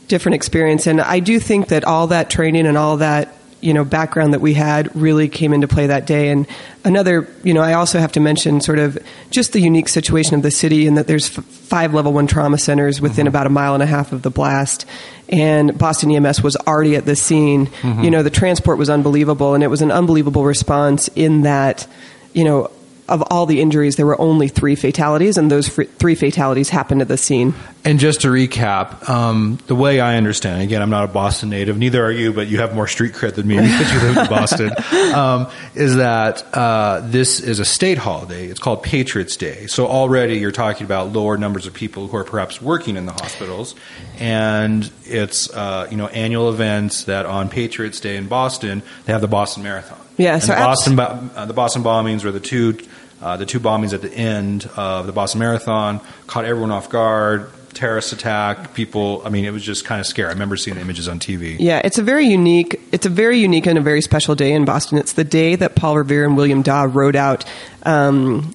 different 0.07 0.35
experience. 0.35 0.87
And 0.87 1.01
I 1.01 1.19
do 1.19 1.39
think 1.39 1.67
that 1.69 1.83
all 1.83 2.07
that 2.07 2.29
training 2.29 2.65
and 2.65 2.77
all 2.77 2.97
that 2.97 3.33
you 3.61 3.73
know 3.73 3.83
background 3.83 4.33
that 4.33 4.41
we 4.41 4.53
had 4.53 4.93
really 4.95 5.27
came 5.27 5.53
into 5.53 5.67
play 5.67 5.87
that 5.87 6.05
day 6.05 6.29
and 6.29 6.47
another 6.83 7.27
you 7.43 7.53
know 7.53 7.61
i 7.61 7.73
also 7.73 7.99
have 7.99 8.11
to 8.11 8.19
mention 8.19 8.61
sort 8.61 8.79
of 8.79 8.97
just 9.29 9.53
the 9.53 9.59
unique 9.59 9.89
situation 9.89 10.35
of 10.35 10.41
the 10.41 10.51
city 10.51 10.87
and 10.87 10.97
that 10.97 11.07
there's 11.07 11.37
f- 11.37 11.43
five 11.43 11.93
level 11.93 12.13
one 12.13 12.27
trauma 12.27 12.57
centers 12.57 13.01
within 13.01 13.23
mm-hmm. 13.23 13.29
about 13.29 13.47
a 13.47 13.49
mile 13.49 13.73
and 13.73 13.83
a 13.83 13.87
half 13.87 14.11
of 14.11 14.21
the 14.21 14.29
blast 14.29 14.85
and 15.29 15.77
boston 15.77 16.11
ems 16.11 16.41
was 16.41 16.55
already 16.55 16.95
at 16.95 17.05
the 17.05 17.15
scene 17.15 17.67
mm-hmm. 17.67 18.03
you 18.03 18.11
know 18.11 18.23
the 18.23 18.29
transport 18.29 18.77
was 18.77 18.89
unbelievable 18.89 19.53
and 19.53 19.63
it 19.63 19.67
was 19.67 19.81
an 19.81 19.91
unbelievable 19.91 20.45
response 20.45 21.07
in 21.15 21.41
that 21.41 21.87
you 22.33 22.43
know 22.43 22.69
of 23.09 23.21
all 23.23 23.45
the 23.45 23.61
injuries, 23.61 23.95
there 23.95 24.05
were 24.05 24.19
only 24.19 24.47
three 24.47 24.75
fatalities, 24.75 25.37
and 25.37 25.49
those 25.49 25.69
three 25.69 26.15
fatalities 26.15 26.69
happened 26.69 27.01
at 27.01 27.07
the 27.07 27.17
scene. 27.17 27.53
And 27.85 27.99
just 27.99 28.21
to 28.21 28.27
recap, 28.27 29.07
um, 29.07 29.59
the 29.67 29.75
way 29.75 30.01
I 30.01 30.17
understand, 30.17 30.61
again, 30.61 30.81
I'm 30.81 30.89
not 30.89 31.05
a 31.05 31.07
Boston 31.07 31.49
native, 31.49 31.77
neither 31.77 32.03
are 32.03 32.11
you, 32.11 32.33
but 32.33 32.47
you 32.47 32.57
have 32.59 32.75
more 32.75 32.87
street 32.87 33.13
cred 33.13 33.35
than 33.35 33.47
me 33.47 33.55
because 33.61 33.93
you 33.93 33.99
live 34.01 34.17
in 34.17 34.27
Boston. 34.27 34.71
Um, 35.13 35.47
is 35.73 35.95
that 35.95 36.43
uh, 36.53 37.01
this 37.05 37.39
is 37.39 37.59
a 37.59 37.65
state 37.65 37.97
holiday? 37.97 38.47
It's 38.47 38.59
called 38.59 38.83
Patriots 38.83 39.37
Day. 39.37 39.67
So 39.67 39.87
already 39.87 40.39
you're 40.39 40.51
talking 40.51 40.85
about 40.85 41.13
lower 41.13 41.37
numbers 41.37 41.65
of 41.65 41.73
people 41.73 42.07
who 42.07 42.17
are 42.17 42.25
perhaps 42.25 42.61
working 42.61 42.97
in 42.97 43.05
the 43.05 43.13
hospitals, 43.13 43.73
and 44.19 44.91
it's 45.05 45.49
uh, 45.53 45.87
you 45.89 45.95
know 45.95 46.07
annual 46.07 46.49
events 46.49 47.05
that 47.05 47.25
on 47.25 47.47
Patriots 47.49 48.01
Day 48.01 48.17
in 48.17 48.27
Boston 48.27 48.83
they 49.05 49.13
have 49.13 49.21
the 49.21 49.27
Boston 49.27 49.63
Marathon. 49.63 49.99
Yeah, 50.17 50.39
so 50.39 50.47
the 50.47 50.53
Boston, 50.53 50.99
uh, 50.99 51.45
the 51.45 51.53
Boston 51.53 51.83
bombings 51.83 52.23
were 52.23 52.31
the 52.31 52.39
two 52.39 52.77
uh, 53.21 53.37
the 53.37 53.45
two 53.45 53.59
bombings 53.59 53.93
at 53.93 54.01
the 54.01 54.13
end 54.13 54.69
of 54.75 55.07
the 55.07 55.13
Boston 55.13 55.39
Marathon 55.39 56.01
caught 56.27 56.45
everyone 56.45 56.71
off 56.71 56.89
guard. 56.89 57.51
Terrorist 57.73 58.11
attack, 58.11 58.73
people. 58.73 59.21
I 59.23 59.29
mean, 59.29 59.45
it 59.45 59.51
was 59.51 59.63
just 59.63 59.85
kind 59.85 60.01
of 60.01 60.07
scary. 60.07 60.29
I 60.29 60.31
remember 60.31 60.57
seeing 60.57 60.75
the 60.75 60.81
images 60.81 61.07
on 61.07 61.19
TV. 61.19 61.57
Yeah, 61.59 61.79
it's 61.83 61.99
a 61.99 62.03
very 62.03 62.25
unique. 62.25 62.79
It's 62.91 63.05
a 63.05 63.09
very 63.09 63.37
unique 63.37 63.67
and 63.67 63.77
a 63.77 63.81
very 63.81 64.01
special 64.01 64.33
day 64.33 64.51
in 64.51 64.65
Boston. 64.65 64.97
It's 64.97 65.13
the 65.13 65.23
day 65.23 65.55
that 65.55 65.75
Paul 65.75 65.97
Revere 65.97 66.25
and 66.25 66.35
William 66.35 66.63
Dawes 66.63 66.91
wrote 66.91 67.15
out 67.15 67.45
um, 67.83 68.51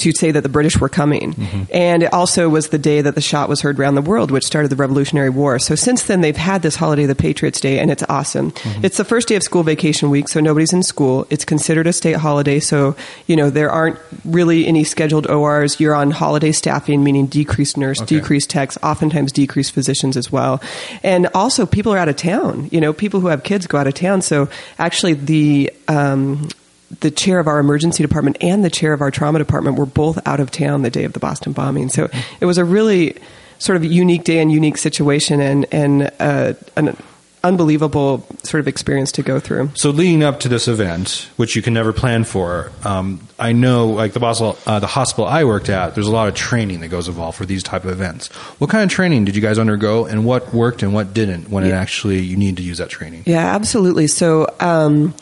to 0.00 0.12
say 0.12 0.30
that 0.30 0.42
the 0.42 0.48
British 0.48 0.78
were 0.80 0.88
coming. 0.88 1.34
Mm-hmm. 1.34 1.62
And 1.72 2.02
it 2.02 2.12
also 2.12 2.48
was 2.48 2.68
the 2.68 2.78
day 2.78 3.02
that 3.02 3.14
the 3.14 3.20
shot 3.20 3.48
was 3.48 3.60
heard 3.60 3.78
around 3.78 3.94
the 3.94 4.02
world, 4.02 4.30
which 4.30 4.44
started 4.44 4.68
the 4.68 4.76
Revolutionary 4.76 5.30
War. 5.30 5.58
So 5.58 5.74
since 5.74 6.04
then, 6.04 6.20
they've 6.22 6.36
had 6.36 6.62
this 6.62 6.76
holiday, 6.76 7.06
the 7.06 7.14
Patriots 7.14 7.60
Day, 7.60 7.78
and 7.78 7.90
it's 7.90 8.02
awesome. 8.08 8.52
Mm-hmm. 8.52 8.84
It's 8.84 8.96
the 8.96 9.04
first 9.04 9.28
day 9.28 9.36
of 9.36 9.42
school 9.42 9.62
vacation 9.62 10.10
week, 10.10 10.28
so 10.28 10.40
nobody's 10.40 10.72
in 10.72 10.82
school. 10.82 11.26
It's 11.30 11.44
considered 11.44 11.86
a 11.86 11.92
state 11.92 12.16
holiday, 12.16 12.60
so, 12.60 12.96
you 13.26 13.36
know, 13.36 13.50
there 13.50 13.70
aren't 13.70 13.98
really 14.24 14.66
any 14.66 14.84
scheduled 14.84 15.26
ORs. 15.28 15.78
You're 15.78 15.94
on 15.94 16.10
holiday 16.10 16.52
staffing, 16.52 17.04
meaning 17.04 17.26
decreased 17.26 17.76
nurse, 17.76 18.00
okay. 18.00 18.16
decreased 18.16 18.50
techs, 18.50 18.78
oftentimes 18.82 19.32
decreased 19.32 19.72
physicians 19.72 20.16
as 20.16 20.32
well. 20.32 20.62
And 21.02 21.28
also, 21.34 21.66
people 21.66 21.92
are 21.92 21.98
out 21.98 22.08
of 22.08 22.16
town. 22.16 22.68
You 22.72 22.80
know, 22.80 22.92
people 22.92 23.20
who 23.20 23.28
have 23.28 23.42
kids 23.42 23.66
go 23.66 23.78
out 23.78 23.86
of 23.86 23.94
town. 23.94 24.22
So 24.22 24.48
actually, 24.78 25.14
the 25.14 25.72
um, 25.88 26.48
the 26.98 27.10
chair 27.10 27.38
of 27.38 27.46
our 27.46 27.60
emergency 27.60 28.02
department 28.02 28.36
and 28.40 28.64
the 28.64 28.70
chair 28.70 28.92
of 28.92 29.00
our 29.00 29.10
trauma 29.10 29.38
department 29.38 29.78
were 29.78 29.86
both 29.86 30.18
out 30.26 30.40
of 30.40 30.50
town 30.50 30.82
the 30.82 30.90
day 30.90 31.04
of 31.04 31.12
the 31.12 31.20
Boston 31.20 31.52
bombing. 31.52 31.88
So 31.88 32.08
it 32.40 32.46
was 32.46 32.58
a 32.58 32.64
really 32.64 33.16
sort 33.58 33.76
of 33.76 33.84
unique 33.84 34.24
day 34.24 34.38
and 34.38 34.50
unique 34.50 34.76
situation 34.76 35.40
and, 35.40 35.66
and 35.72 36.10
uh, 36.18 36.54
an 36.76 36.96
unbelievable 37.42 38.26
sort 38.42 38.60
of 38.60 38.68
experience 38.68 39.12
to 39.12 39.22
go 39.22 39.38
through. 39.40 39.70
So 39.74 39.90
leading 39.90 40.22
up 40.22 40.40
to 40.40 40.48
this 40.48 40.68
event, 40.68 41.30
which 41.36 41.56
you 41.56 41.62
can 41.62 41.72
never 41.72 41.92
plan 41.92 42.24
for, 42.24 42.72
um, 42.84 43.26
I 43.38 43.52
know 43.52 43.88
like 43.88 44.12
the 44.12 44.20
hospital, 44.20 44.58
uh, 44.66 44.78
the 44.78 44.86
hospital 44.86 45.26
I 45.26 45.44
worked 45.44 45.68
at, 45.68 45.94
there's 45.94 46.06
a 46.06 46.12
lot 46.12 46.28
of 46.28 46.34
training 46.34 46.80
that 46.80 46.88
goes 46.88 47.08
involved 47.08 47.38
for 47.38 47.46
these 47.46 47.62
type 47.62 47.84
of 47.84 47.90
events. 47.92 48.28
What 48.58 48.68
kind 48.68 48.84
of 48.84 48.90
training 48.90 49.24
did 49.24 49.36
you 49.36 49.42
guys 49.42 49.58
undergo, 49.58 50.06
and 50.06 50.24
what 50.24 50.52
worked 50.52 50.82
and 50.82 50.92
what 50.92 51.14
didn't 51.14 51.48
when 51.48 51.64
yeah. 51.64 51.70
it 51.70 51.74
actually 51.74 52.20
you 52.20 52.36
need 52.36 52.56
to 52.58 52.62
use 52.62 52.78
that 52.78 52.90
training? 52.90 53.22
Yeah, 53.26 53.54
absolutely. 53.54 54.06
So. 54.06 54.46
Um, 54.58 55.14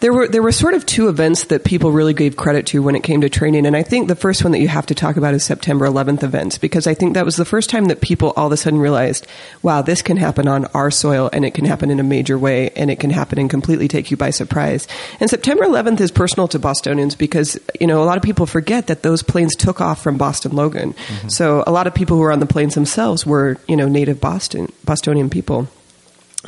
there 0.00 0.12
were 0.12 0.28
there 0.28 0.42
were 0.42 0.52
sort 0.52 0.74
of 0.74 0.84
two 0.84 1.08
events 1.08 1.44
that 1.44 1.64
people 1.64 1.90
really 1.90 2.12
gave 2.12 2.36
credit 2.36 2.66
to 2.66 2.82
when 2.82 2.94
it 2.94 3.02
came 3.02 3.22
to 3.22 3.30
training, 3.30 3.66
and 3.66 3.76
I 3.76 3.82
think 3.82 4.08
the 4.08 4.16
first 4.16 4.44
one 4.44 4.52
that 4.52 4.60
you 4.60 4.68
have 4.68 4.86
to 4.86 4.94
talk 4.94 5.16
about 5.16 5.34
is 5.34 5.42
September 5.42 5.86
11th 5.86 6.22
events 6.22 6.58
because 6.58 6.86
I 6.86 6.94
think 6.94 7.14
that 7.14 7.24
was 7.24 7.36
the 7.36 7.44
first 7.44 7.70
time 7.70 7.86
that 7.86 8.02
people 8.02 8.34
all 8.36 8.46
of 8.46 8.52
a 8.52 8.56
sudden 8.56 8.78
realized, 8.78 9.26
wow, 9.62 9.80
this 9.80 10.02
can 10.02 10.18
happen 10.18 10.48
on 10.48 10.66
our 10.66 10.90
soil 10.90 11.30
and 11.32 11.44
it 11.44 11.54
can 11.54 11.64
happen 11.64 11.90
in 11.90 11.98
a 11.98 12.04
major 12.04 12.38
way 12.38 12.70
and 12.70 12.90
it 12.90 13.00
can 13.00 13.10
happen 13.10 13.38
and 13.38 13.48
completely 13.48 13.88
take 13.88 14.10
you 14.10 14.16
by 14.16 14.30
surprise. 14.30 14.86
And 15.18 15.30
September 15.30 15.64
11th 15.64 16.00
is 16.00 16.10
personal 16.10 16.48
to 16.48 16.58
Bostonians 16.58 17.14
because 17.14 17.58
you 17.80 17.86
know 17.86 18.02
a 18.02 18.04
lot 18.04 18.18
of 18.18 18.22
people 18.22 18.44
forget 18.44 18.88
that 18.88 19.02
those 19.02 19.22
planes 19.22 19.56
took 19.56 19.80
off 19.80 20.02
from 20.02 20.18
Boston 20.18 20.52
Logan, 20.52 20.92
mm-hmm. 20.92 21.28
so 21.28 21.64
a 21.66 21.72
lot 21.72 21.86
of 21.86 21.94
people 21.94 22.16
who 22.16 22.22
were 22.22 22.32
on 22.32 22.40
the 22.40 22.46
planes 22.46 22.74
themselves 22.74 23.24
were 23.24 23.56
you 23.66 23.76
know 23.76 23.88
native 23.88 24.20
Boston 24.20 24.70
Bostonian 24.84 25.30
people. 25.30 25.68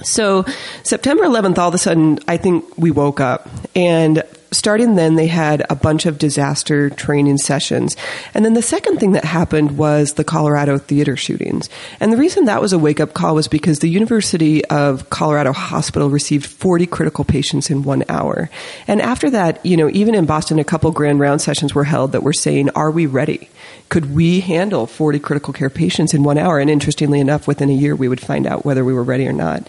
So 0.02 0.44
September 0.82 1.24
11th, 1.24 1.58
all 1.58 1.68
of 1.68 1.74
a 1.74 1.78
sudden, 1.78 2.18
I 2.28 2.36
think 2.36 2.64
we 2.76 2.90
woke 2.90 3.20
up 3.20 3.48
and 3.74 4.22
starting 4.50 4.94
then 4.94 5.14
they 5.14 5.26
had 5.26 5.64
a 5.68 5.76
bunch 5.76 6.06
of 6.06 6.18
disaster 6.18 6.90
training 6.90 7.38
sessions. 7.38 7.96
And 8.34 8.44
then 8.44 8.54
the 8.54 8.62
second 8.62 8.98
thing 8.98 9.12
that 9.12 9.24
happened 9.24 9.76
was 9.76 10.14
the 10.14 10.24
Colorado 10.24 10.78
theater 10.78 11.16
shootings. 11.16 11.68
And 12.00 12.12
the 12.12 12.16
reason 12.16 12.46
that 12.46 12.60
was 12.60 12.72
a 12.72 12.78
wake 12.78 13.00
up 13.00 13.14
call 13.14 13.34
was 13.34 13.48
because 13.48 13.80
the 13.80 13.90
University 13.90 14.64
of 14.66 15.10
Colorado 15.10 15.52
Hospital 15.52 16.10
received 16.10 16.46
40 16.46 16.86
critical 16.86 17.24
patients 17.24 17.70
in 17.70 17.82
one 17.82 18.04
hour. 18.08 18.48
And 18.86 19.02
after 19.02 19.30
that, 19.30 19.64
you 19.64 19.76
know, 19.76 19.90
even 19.90 20.14
in 20.14 20.26
Boston, 20.26 20.58
a 20.58 20.64
couple 20.64 20.90
grand 20.92 21.20
round 21.20 21.40
sessions 21.42 21.74
were 21.74 21.84
held 21.84 22.12
that 22.12 22.22
were 22.22 22.32
saying, 22.32 22.70
are 22.70 22.90
we 22.90 23.06
ready? 23.06 23.50
Could 23.88 24.14
we 24.14 24.40
handle 24.40 24.86
40 24.86 25.18
critical 25.18 25.52
care 25.52 25.70
patients 25.70 26.14
in 26.14 26.22
one 26.22 26.38
hour? 26.38 26.58
And 26.58 26.68
interestingly 26.68 27.20
enough, 27.20 27.46
within 27.46 27.70
a 27.70 27.74
year, 27.74 27.96
we 27.96 28.08
would 28.08 28.20
find 28.20 28.46
out 28.46 28.64
whether 28.64 28.84
we 28.84 28.92
were 28.92 29.02
ready 29.02 29.26
or 29.26 29.32
not. 29.32 29.66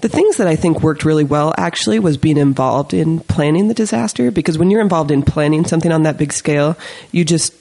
The 0.00 0.08
things 0.08 0.38
that 0.38 0.48
I 0.48 0.56
think 0.56 0.82
worked 0.82 1.04
really 1.04 1.22
well 1.22 1.54
actually 1.56 2.00
was 2.00 2.16
being 2.16 2.36
involved 2.36 2.92
in 2.92 3.20
planning 3.20 3.68
the 3.68 3.74
disaster 3.74 4.32
because 4.32 4.58
when 4.58 4.68
you're 4.68 4.80
involved 4.80 5.12
in 5.12 5.22
planning 5.22 5.64
something 5.64 5.92
on 5.92 6.02
that 6.02 6.18
big 6.18 6.32
scale, 6.32 6.76
you 7.12 7.24
just 7.24 7.54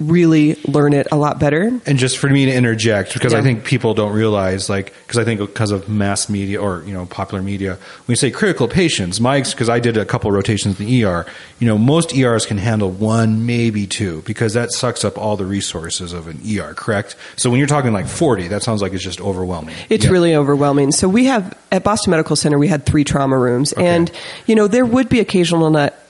really 0.00 0.54
learn 0.66 0.92
it 0.94 1.06
a 1.12 1.16
lot 1.16 1.38
better. 1.38 1.80
And 1.84 1.98
just 1.98 2.16
for 2.18 2.28
me 2.28 2.46
to 2.46 2.52
interject, 2.52 3.12
because 3.12 3.34
I 3.34 3.42
think 3.42 3.64
people 3.64 3.92
don't 3.94 4.12
realize, 4.12 4.68
like, 4.70 4.94
because 5.06 5.18
I 5.18 5.24
think 5.24 5.40
because 5.40 5.70
of 5.70 5.88
mass 5.88 6.28
media 6.28 6.60
or 6.60 6.82
you 6.86 6.92
know 6.94 7.06
popular 7.06 7.42
media, 7.42 7.74
when 7.74 8.12
you 8.12 8.16
say 8.16 8.30
critical 8.30 8.68
patients, 8.68 9.20
my 9.20 9.40
because 9.42 9.68
I 9.68 9.80
did 9.80 9.96
a 9.96 10.04
couple 10.04 10.30
rotations 10.32 10.80
in 10.80 10.86
the 10.86 11.04
ER, 11.04 11.26
you 11.58 11.66
know, 11.66 11.76
most 11.76 12.14
ERs 12.14 12.46
can 12.46 12.58
handle 12.58 12.90
one, 12.90 13.44
maybe 13.46 13.86
two, 13.86 14.22
because 14.22 14.54
that 14.54 14.72
sucks 14.72 15.04
up 15.04 15.18
all 15.18 15.36
the 15.36 15.44
resources 15.46 16.12
of 16.12 16.26
an 16.26 16.40
ER. 16.46 16.72
Correct. 16.74 17.16
So 17.36 17.50
when 17.50 17.58
you're 17.58 17.68
talking 17.68 17.92
like 17.92 18.08
40, 18.08 18.48
that 18.48 18.62
sounds 18.62 18.80
like 18.82 18.92
it's 18.92 19.04
just 19.04 19.20
overwhelming. 19.20 19.74
It's 19.90 20.04
Yeah. 20.06 20.10
really 20.10 20.34
overwhelming. 20.34 20.92
So 20.92 21.08
we 21.08 21.26
have 21.26 21.54
at 21.70 21.84
Boston 21.84 22.12
Medical 22.12 22.36
Center 22.36 22.58
we 22.58 22.68
had 22.68 22.86
three 22.86 23.04
trauma 23.04 23.36
rooms, 23.38 23.72
and 23.74 24.10
you 24.46 24.54
know 24.54 24.66
there 24.68 24.86
would 24.86 25.08
be 25.10 25.20
occasional 25.20 25.66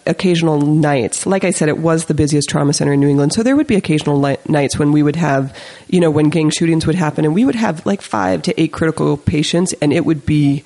occasional 0.06 0.60
nights. 0.60 1.26
Like 1.26 1.44
I 1.44 1.50
said, 1.50 1.68
it 1.68 1.78
was 1.78 2.06
the 2.06 2.14
busiest 2.14 2.48
trauma 2.48 2.72
center 2.72 2.92
in 2.92 3.00
New 3.00 3.08
England, 3.08 3.32
so 3.32 3.42
there 3.42 3.56
would 3.56 3.66
be 3.66 3.76
occasional 3.76 4.20
li- 4.20 4.36
nights 4.48 4.78
when 4.78 4.92
we 4.92 5.02
would 5.02 5.16
have, 5.16 5.56
you 5.88 6.00
know, 6.00 6.10
when 6.10 6.30
gang 6.30 6.50
shootings 6.50 6.86
would 6.86 6.96
happen, 6.96 7.24
and 7.24 7.34
we 7.34 7.44
would 7.44 7.54
have 7.54 7.84
like 7.86 8.02
five 8.02 8.42
to 8.42 8.60
eight 8.60 8.72
critical 8.72 9.16
patients, 9.16 9.72
and 9.80 9.92
it 9.92 10.04
would 10.04 10.24
be 10.26 10.64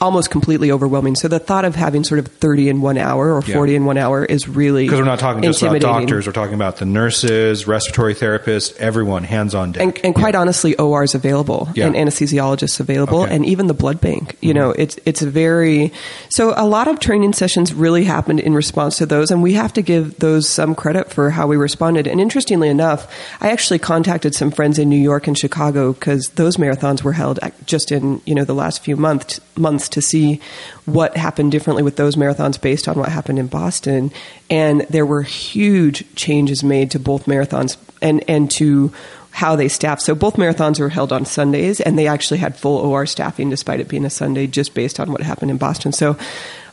almost 0.00 0.30
completely 0.30 0.72
overwhelming. 0.72 1.14
So 1.14 1.28
the 1.28 1.38
thought 1.38 1.64
of 1.64 1.74
having 1.74 2.04
sort 2.04 2.18
of 2.20 2.26
30 2.28 2.68
in 2.70 2.80
one 2.80 2.96
hour 2.96 3.34
or 3.34 3.42
Yeah. 3.46 3.54
40 3.54 3.74
in 3.74 3.84
one 3.84 3.98
hour 3.98 4.24
is 4.24 4.48
really 4.48 4.84
Because 4.84 4.98
we're 4.98 5.04
not 5.04 5.18
talking 5.18 5.42
just 5.42 5.62
about 5.62 5.80
doctors, 5.80 6.26
we're 6.26 6.32
talking 6.32 6.54
about 6.54 6.76
the 6.78 6.86
nurses, 6.86 7.66
respiratory 7.66 8.14
therapists, 8.14 8.74
everyone 8.78 9.24
hands 9.24 9.54
on 9.54 9.72
deck. 9.72 9.82
and, 9.82 10.00
and 10.04 10.14
quite 10.14 10.34
honestly, 10.34 10.74
ORs 10.76 11.14
available 11.14 11.68
Yeah. 11.74 11.86
and 11.86 11.94
anesthesiologists 11.94 12.80
available, 12.80 13.18
Okay. 13.20 13.26
Mm-hmm. 13.26 13.34
and 13.34 13.46
even 13.46 13.66
the 13.66 13.74
blood 13.74 14.00
bank. 14.00 14.36
You 14.40 14.54
know, 14.54 14.70
it's 14.70 14.98
it's 15.04 15.20
a 15.20 15.28
very 15.28 15.92
so 16.30 16.54
a 16.56 16.64
lot 16.66 16.88
of 16.88 16.98
training 16.98 17.34
sessions 17.34 17.74
really 17.74 18.04
happened 18.04 18.40
in 18.40 18.54
response 18.54 18.96
to 18.98 19.06
those, 19.06 19.30
and 19.30 19.42
we 19.42 19.52
have 19.52 19.72
to 19.74 19.82
give 19.82 20.18
those 20.18 20.48
some 20.48 20.74
credit 20.74 21.10
for 21.10 21.28
how 21.30 21.46
we 21.46 21.56
responded. 21.58 22.06
And 22.06 22.20
interestingly 22.22 22.68
enough, 22.70 23.06
I 23.42 23.50
actually 23.50 23.78
contacted 23.80 24.34
some 24.34 24.50
friends 24.50 24.78
in 24.78 24.88
New 24.88 24.96
York 25.00 25.26
and 25.26 25.36
Chicago 25.36 25.92
because 25.92 26.28
those 26.36 26.56
marathons 26.56 27.02
were 27.02 27.12
held 27.12 27.38
just 27.66 27.92
in 27.92 28.22
you 28.24 28.34
know 28.34 28.44
the 28.44 28.54
last 28.54 28.82
few 28.82 28.96
months 28.96 29.40
months 29.56 29.89
to 29.92 30.02
see 30.02 30.40
what 30.84 31.16
happened 31.16 31.52
differently 31.52 31.82
with 31.82 31.96
those 31.96 32.16
marathons 32.16 32.60
based 32.60 32.88
on 32.88 32.98
what 32.98 33.08
happened 33.08 33.38
in 33.38 33.46
Boston, 33.46 34.12
and 34.48 34.82
there 34.82 35.06
were 35.06 35.22
huge 35.22 36.04
changes 36.14 36.62
made 36.62 36.90
to 36.90 36.98
both 36.98 37.26
marathons 37.26 37.76
and 38.02 38.24
and 38.28 38.50
to 38.52 38.92
how 39.30 39.56
they 39.56 39.68
staff. 39.68 40.00
So 40.00 40.14
both 40.14 40.36
marathons 40.36 40.80
were 40.80 40.88
held 40.88 41.12
on 41.12 41.24
Sundays, 41.24 41.80
and 41.80 41.98
they 41.98 42.06
actually 42.06 42.38
had 42.38 42.56
full 42.56 42.78
OR 42.78 43.06
staffing 43.06 43.50
despite 43.50 43.80
it 43.80 43.88
being 43.88 44.04
a 44.04 44.10
Sunday, 44.10 44.46
just 44.46 44.74
based 44.74 44.98
on 44.98 45.12
what 45.12 45.20
happened 45.22 45.50
in 45.50 45.56
Boston. 45.56 45.92
So, 45.92 46.16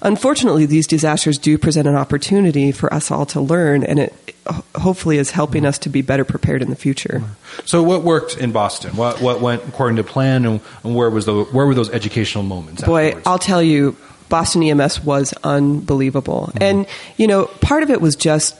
unfortunately, 0.01 0.65
these 0.65 0.87
disasters 0.87 1.37
do 1.37 1.57
present 1.57 1.87
an 1.87 1.95
opportunity 1.95 2.71
for 2.71 2.91
us 2.93 3.11
all 3.11 3.25
to 3.27 3.41
learn, 3.41 3.83
and 3.83 3.99
it 3.99 4.35
hopefully 4.75 5.17
is 5.17 5.31
helping 5.31 5.65
us 5.65 5.77
to 5.79 5.89
be 5.89 6.01
better 6.01 6.25
prepared 6.25 6.61
in 6.61 6.69
the 6.69 6.75
future. 6.75 7.23
So 7.65 7.83
what 7.83 8.03
worked 8.03 8.37
in 8.37 8.51
Boston? 8.51 8.95
What 8.95 9.21
what 9.21 9.39
went 9.41 9.63
according 9.67 9.97
to 9.97 10.03
plan, 10.03 10.45
and, 10.45 10.61
and 10.83 10.95
where 10.95 11.09
was 11.09 11.25
the 11.25 11.43
where 11.43 11.65
were 11.65 11.75
those 11.75 11.89
educational 11.91 12.43
moments? 12.43 12.83
Boy, 12.83 13.07
afterwards? 13.07 13.27
I'll 13.27 13.39
tell 13.39 13.61
you, 13.61 13.95
Boston 14.29 14.63
EMS 14.63 15.03
was 15.03 15.33
unbelievable. 15.43 16.49
Mm-hmm. 16.49 16.63
And, 16.63 16.87
you 17.17 17.27
know, 17.27 17.45
part 17.45 17.83
of 17.83 17.89
it 17.89 18.01
was 18.01 18.15
just 18.15 18.55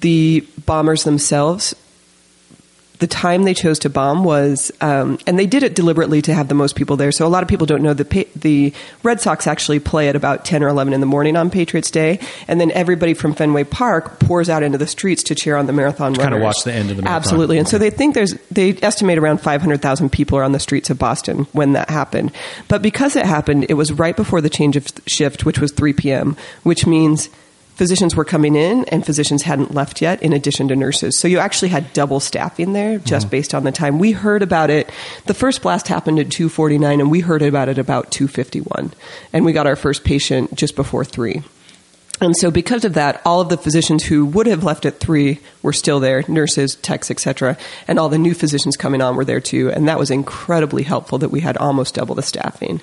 the 0.00 0.46
bombers 0.64 1.04
themselves. 1.04 1.74
The 3.02 3.08
time 3.08 3.42
they 3.42 3.52
chose 3.52 3.80
to 3.80 3.90
bomb 3.90 4.22
was, 4.22 4.70
um, 4.80 5.18
and 5.26 5.36
they 5.36 5.44
did 5.44 5.64
it 5.64 5.74
deliberately 5.74 6.22
to 6.22 6.32
have 6.32 6.46
the 6.46 6.54
most 6.54 6.76
people 6.76 6.96
there. 6.96 7.10
So 7.10 7.26
a 7.26 7.28
lot 7.28 7.42
of 7.42 7.48
people 7.48 7.66
don't 7.66 7.82
know 7.82 7.94
the 7.94 8.28
the 8.36 8.72
Red 9.02 9.20
Sox 9.20 9.48
actually 9.48 9.80
play 9.80 10.08
at 10.08 10.14
about 10.14 10.44
ten 10.44 10.62
or 10.62 10.68
eleven 10.68 10.92
in 10.92 11.00
the 11.00 11.06
morning 11.06 11.36
on 11.36 11.50
Patriots 11.50 11.90
Day, 11.90 12.20
and 12.46 12.60
then 12.60 12.70
everybody 12.70 13.12
from 13.14 13.34
Fenway 13.34 13.64
Park 13.64 14.20
pours 14.20 14.48
out 14.48 14.62
into 14.62 14.78
the 14.78 14.86
streets 14.86 15.24
to 15.24 15.34
cheer 15.34 15.56
on 15.56 15.66
the 15.66 15.72
marathon 15.72 16.14
kinda 16.14 16.38
watch 16.38 16.62
the 16.62 16.72
end 16.72 16.92
of 16.92 16.96
the 16.96 17.02
marathon. 17.02 17.16
Absolutely, 17.16 17.58
and 17.58 17.66
so 17.66 17.76
they 17.76 17.90
think 17.90 18.14
there's 18.14 18.36
they 18.52 18.78
estimate 18.82 19.18
around 19.18 19.38
500,000 19.38 20.12
people 20.12 20.38
are 20.38 20.44
on 20.44 20.52
the 20.52 20.60
streets 20.60 20.88
of 20.88 20.96
Boston 20.96 21.48
when 21.50 21.72
that 21.72 21.90
happened. 21.90 22.30
But 22.68 22.82
because 22.82 23.16
it 23.16 23.26
happened, 23.26 23.66
it 23.68 23.74
was 23.74 23.90
right 23.90 24.14
before 24.14 24.40
the 24.40 24.48
change 24.48 24.76
of 24.76 24.86
shift, 25.08 25.44
which 25.44 25.58
was 25.58 25.72
3 25.72 25.92
p.m., 25.92 26.36
which 26.62 26.86
means 26.86 27.30
physicians 27.74 28.14
were 28.14 28.24
coming 28.24 28.54
in 28.54 28.84
and 28.86 29.04
physicians 29.04 29.42
hadn't 29.42 29.74
left 29.74 30.00
yet 30.02 30.22
in 30.22 30.32
addition 30.32 30.68
to 30.68 30.76
nurses. 30.76 31.18
So 31.18 31.28
you 31.28 31.38
actually 31.38 31.68
had 31.68 31.92
double 31.92 32.20
staffing 32.20 32.72
there 32.72 32.98
just 32.98 33.26
mm-hmm. 33.26 33.30
based 33.30 33.54
on 33.54 33.64
the 33.64 33.72
time. 33.72 33.98
We 33.98 34.12
heard 34.12 34.42
about 34.42 34.70
it. 34.70 34.90
The 35.26 35.34
first 35.34 35.62
blast 35.62 35.88
happened 35.88 36.18
at 36.18 36.28
2:49 36.28 37.00
and 37.00 37.10
we 37.10 37.20
heard 37.20 37.42
about 37.42 37.68
it 37.68 37.78
about 37.78 38.10
2:51. 38.10 38.92
And 39.32 39.44
we 39.44 39.52
got 39.52 39.66
our 39.66 39.76
first 39.76 40.04
patient 40.04 40.54
just 40.54 40.76
before 40.76 41.04
3. 41.04 41.42
And 42.20 42.36
so, 42.36 42.52
because 42.52 42.84
of 42.84 42.94
that, 42.94 43.20
all 43.24 43.40
of 43.40 43.48
the 43.48 43.56
physicians 43.56 44.04
who 44.04 44.24
would 44.26 44.46
have 44.46 44.62
left 44.62 44.86
at 44.86 45.00
three 45.00 45.40
were 45.60 45.72
still 45.72 45.98
there, 45.98 46.22
nurses, 46.28 46.76
techs, 46.76 47.10
etc., 47.10 47.58
and 47.88 47.98
all 47.98 48.08
the 48.08 48.16
new 48.16 48.32
physicians 48.32 48.76
coming 48.76 49.02
on 49.02 49.16
were 49.16 49.24
there 49.24 49.40
too. 49.40 49.72
And 49.72 49.88
that 49.88 49.98
was 49.98 50.12
incredibly 50.12 50.84
helpful 50.84 51.18
that 51.18 51.32
we 51.32 51.40
had 51.40 51.56
almost 51.56 51.96
double 51.96 52.14
the 52.14 52.22
staffing. 52.22 52.80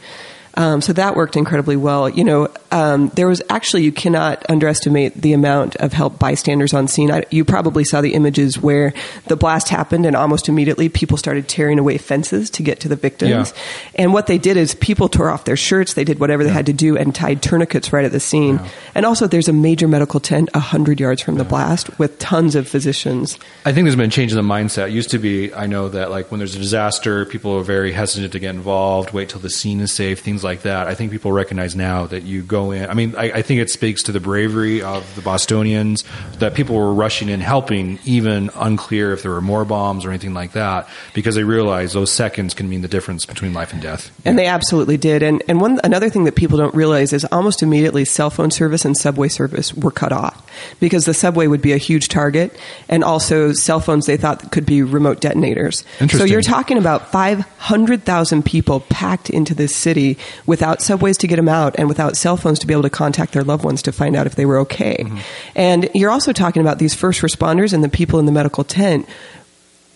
Um, 0.56 0.82
so 0.82 0.94
that 0.94 1.16
worked 1.16 1.36
incredibly 1.36 1.78
well. 1.78 2.10
You 2.10 2.24
know, 2.24 2.50
um, 2.72 3.10
there 3.16 3.28
was 3.28 3.42
actually 3.50 3.84
you 3.84 3.92
cannot 3.92 4.46
underestimate 4.50 5.14
the 5.16 5.34
amount 5.34 5.76
of 5.78 5.94
help 5.94 6.20
bystanders 6.20 6.74
on 6.74 6.88
scene. 6.88 7.12
I, 7.12 7.26
you 7.30 7.46
probably 7.46 7.84
saw 7.84 8.02
the 8.02 8.14
images 8.14 8.58
where 8.60 8.94
the 9.28 9.36
blast 9.36 9.70
happened, 9.70 10.06
and 10.06 10.16
almost 10.16 10.50
immediately 10.50 10.90
people 10.90 11.18
started 11.18 11.48
tearing 11.48 11.80
away 11.80 11.98
fences 11.98 12.50
to 12.52 12.64
get 12.64 12.80
to 12.82 12.90
the 12.90 12.96
victims. 12.96 13.54
Yeah. 13.56 13.62
And 13.96 14.14
what 14.14 14.28
they 14.28 14.38
did 14.38 14.58
is 14.58 14.76
people 14.76 15.10
tore 15.10 15.30
off 15.30 15.46
their 15.46 15.58
shirts, 15.58 15.94
they 15.94 16.04
did 16.04 16.20
whatever 16.20 16.44
they 16.44 16.50
had 16.50 16.66
to 16.66 16.74
do, 16.74 16.98
and 16.98 17.14
tied 17.14 17.42
tourniquets 17.42 17.94
right 17.94 18.06
at 18.06 18.12
the 18.12 18.20
scene. 18.20 18.60
And 18.96 19.06
also, 19.06 19.28
there's 19.28 19.48
a 19.48 19.54
major 19.54 19.88
medical 19.88 20.20
tent 20.20 20.50
a 20.54 20.60
hundred 20.60 21.00
yards 21.00 21.22
from 21.22 21.36
the 21.36 21.44
blast 21.44 21.98
with 22.00 22.18
tons 22.20 22.56
of 22.56 22.68
physicians. 22.68 23.38
I 23.66 23.72
think 23.72 23.86
there's 23.86 23.96
been 23.96 24.10
a 24.10 24.12
change 24.12 24.32
in 24.32 24.38
the 24.38 24.44
mindset. 24.44 24.88
It 24.88 24.94
used 24.94 25.12
to 25.12 25.20
be, 25.20 25.54
I 25.54 25.68
know 25.68 25.90
that 25.90 26.10
like 26.10 26.32
when 26.32 26.40
there's 26.40 26.56
a 26.56 26.60
disaster, 26.60 27.26
people 27.26 27.58
are 27.58 27.64
very 27.64 27.92
hesitant 27.92 28.34
to 28.34 28.40
get 28.40 28.56
involved, 28.56 29.12
wait 29.12 29.30
till 29.30 29.40
the 29.40 29.50
scene 29.50 29.80
is 29.80 29.92
safe, 29.92 30.20
things 30.20 30.39
like 30.44 30.64
that. 30.64 30.88
I 30.88 30.96
think 30.96 31.12
people 31.12 31.32
recognize 31.32 31.76
now 31.76 32.08
that 32.08 32.24
you 32.24 32.42
go 32.42 32.72
in. 32.72 32.90
I 32.90 32.94
mean, 32.94 33.16
I, 33.18 33.32
I 33.32 33.42
think 33.42 33.62
it 33.62 33.70
speaks 33.70 34.04
to 34.04 34.12
the 34.12 34.20
bravery 34.20 34.82
of 34.82 35.16
the 35.16 35.22
Bostonians 35.22 36.04
that 36.40 36.54
people 36.54 36.76
were 36.76 36.94
rushing 36.94 37.30
in, 37.30 37.40
helping, 37.40 38.00
even 38.06 38.50
unclear 38.56 39.14
if 39.14 39.22
there 39.22 39.32
were 39.32 39.42
more 39.42 39.66
bombs 39.66 40.06
or 40.06 40.10
anything 40.10 40.34
like 40.34 40.54
that, 40.54 40.88
because 41.14 41.36
they 41.36 41.44
realized 41.44 41.94
those 41.94 42.12
seconds 42.12 42.54
can 42.54 42.70
mean 42.70 42.82
the 42.82 42.88
difference 42.88 43.26
between 43.26 43.54
life 43.54 43.74
and 43.74 43.82
death. 43.82 44.12
And 44.26 44.38
they 44.38 44.48
absolutely 44.48 44.98
did. 44.98 45.24
And 45.24 45.44
and 45.48 45.62
one 45.62 45.80
another 45.84 46.10
thing 46.10 46.24
that 46.26 46.36
people 46.36 46.58
don't 46.58 46.76
realize 46.76 47.14
is 47.14 47.26
almost 47.26 47.64
immediately 47.64 48.06
cell 48.06 48.30
phone 48.30 48.52
service 48.52 48.86
and 48.86 48.98
subway 48.98 49.28
service 49.28 49.74
were 49.74 49.92
cut 49.92 50.12
off 50.12 50.46
because 50.80 51.06
the 51.06 51.14
subway 51.14 51.48
would 51.48 51.62
be 51.62 51.74
a 51.74 51.78
huge 51.78 52.08
target, 52.08 52.58
and 52.88 53.04
also 53.04 53.54
cell 53.54 53.80
phones 53.80 54.06
they 54.06 54.18
thought 54.18 54.52
could 54.52 54.66
be 54.66 54.82
remote 54.82 55.22
detonators. 55.22 55.84
So 56.10 56.24
you're 56.24 56.42
talking 56.42 56.78
about 56.78 57.12
five 57.12 57.40
hundred 57.58 58.04
thousand 58.04 58.46
people 58.46 58.82
packed 58.82 59.30
into 59.30 59.54
this 59.54 59.76
city 59.76 60.18
without 60.46 60.82
subways 60.82 61.18
to 61.18 61.28
get 61.28 61.36
them 61.36 61.50
out 61.50 61.76
and 61.78 61.88
without 61.88 62.18
cell 62.18 62.38
phones 62.38 62.60
to 62.60 62.68
be 62.68 62.74
able 62.74 62.84
to 62.84 62.90
contact 62.90 63.34
their 63.34 63.44
loved 63.44 63.64
ones 63.64 63.82
to 63.84 63.92
find 63.92 64.16
out 64.16 64.28
if 64.28 64.36
they 64.36 64.46
were 64.46 64.60
okay. 64.60 64.98
Mm-hmm. 65.00 65.18
And 65.56 65.90
you're 65.94 66.12
also 66.12 66.34
talking 66.34 66.62
about 66.62 66.80
these 66.80 66.94
first 66.94 67.22
responders 67.22 67.74
and 67.74 67.84
the 67.84 67.90
people 67.90 68.20
in 68.20 68.26
the 68.26 68.32
medical 68.32 68.64
tent 68.64 69.08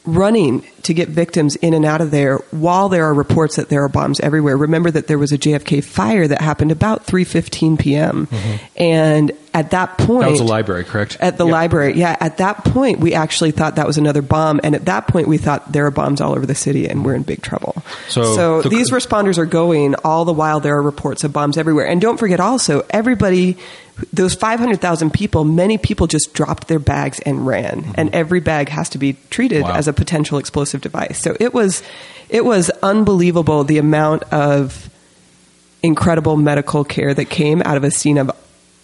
running 0.05 0.65
to 0.83 0.93
get 0.93 1.07
victims 1.07 1.55
in 1.57 1.73
and 1.73 1.85
out 1.85 2.01
of 2.01 2.11
there 2.11 2.37
while 2.51 2.89
there 2.89 3.05
are 3.05 3.13
reports 3.13 3.55
that 3.55 3.69
there 3.69 3.83
are 3.83 3.89
bombs 3.89 4.19
everywhere. 4.19 4.57
Remember 4.57 4.91
that 4.91 5.07
there 5.07 5.17
was 5.17 5.31
a 5.31 5.37
JFK 5.37 5.83
fire 5.83 6.27
that 6.27 6.41
happened 6.41 6.71
about 6.71 7.05
3:15 7.05 7.79
p.m. 7.79 8.27
Mm-hmm. 8.27 8.65
and 8.77 9.31
at 9.53 9.71
that 9.71 9.97
point 9.99 10.21
That 10.23 10.31
was 10.31 10.39
the 10.39 10.45
library, 10.45 10.83
correct? 10.83 11.17
At 11.19 11.37
the 11.37 11.45
Yeah. 11.45 11.51
library. 11.51 11.93
Yeah, 11.95 12.15
at 12.19 12.37
that 12.37 12.63
point 12.65 12.99
we 12.99 13.13
actually 13.13 13.51
thought 13.51 13.75
that 13.75 13.85
was 13.85 13.97
another 13.97 14.21
bomb 14.21 14.59
and 14.63 14.73
at 14.75 14.85
that 14.85 15.07
point 15.07 15.27
we 15.27 15.37
thought 15.37 15.71
there 15.71 15.85
are 15.85 15.91
bombs 15.91 16.21
all 16.21 16.31
over 16.33 16.45
the 16.45 16.55
city 16.55 16.87
and 16.89 17.05
we're 17.05 17.13
in 17.13 17.21
big 17.23 17.41
trouble. 17.41 17.75
So 18.09 18.61
the- 18.61 18.69
these 18.69 18.89
responders 18.91 19.37
are 19.37 19.45
going 19.45 19.95
all 20.03 20.25
the 20.25 20.33
while 20.33 20.59
there 20.59 20.75
are 20.75 20.81
reports 20.81 21.23
of 21.23 21.31
bombs 21.33 21.57
everywhere. 21.57 21.85
And 21.87 22.01
don't 22.01 22.17
forget 22.17 22.39
also 22.39 22.83
everybody 22.89 23.57
those 24.11 24.33
500,000 24.33 25.13
people, 25.13 25.43
many 25.43 25.77
people 25.77 26.07
just 26.07 26.33
dropped 26.33 26.67
their 26.67 26.79
bags 26.79 27.19
and 27.27 27.45
ran. 27.45 27.83
Mm-hmm. 27.83 27.91
And 27.93 28.09
every 28.15 28.39
bag 28.39 28.69
has 28.69 28.89
to 28.89 28.97
be 28.97 29.17
treated 29.29 29.61
Wow. 29.61 29.73
as 29.75 29.87
a 29.87 29.93
potential 29.93 30.39
explosive 30.39 30.81
device. 30.81 31.19
So 31.21 31.37
it 31.39 31.53
was 31.53 31.83
it 32.29 32.43
was 32.43 32.71
unbelievable 32.81 33.63
the 33.63 33.77
amount 33.77 34.23
of 34.31 34.89
incredible 35.83 36.37
medical 36.37 36.83
care 36.83 37.13
that 37.13 37.25
came 37.25 37.61
out 37.65 37.77
of 37.77 37.83
a 37.83 37.91
scene 37.91 38.17
of 38.17 38.31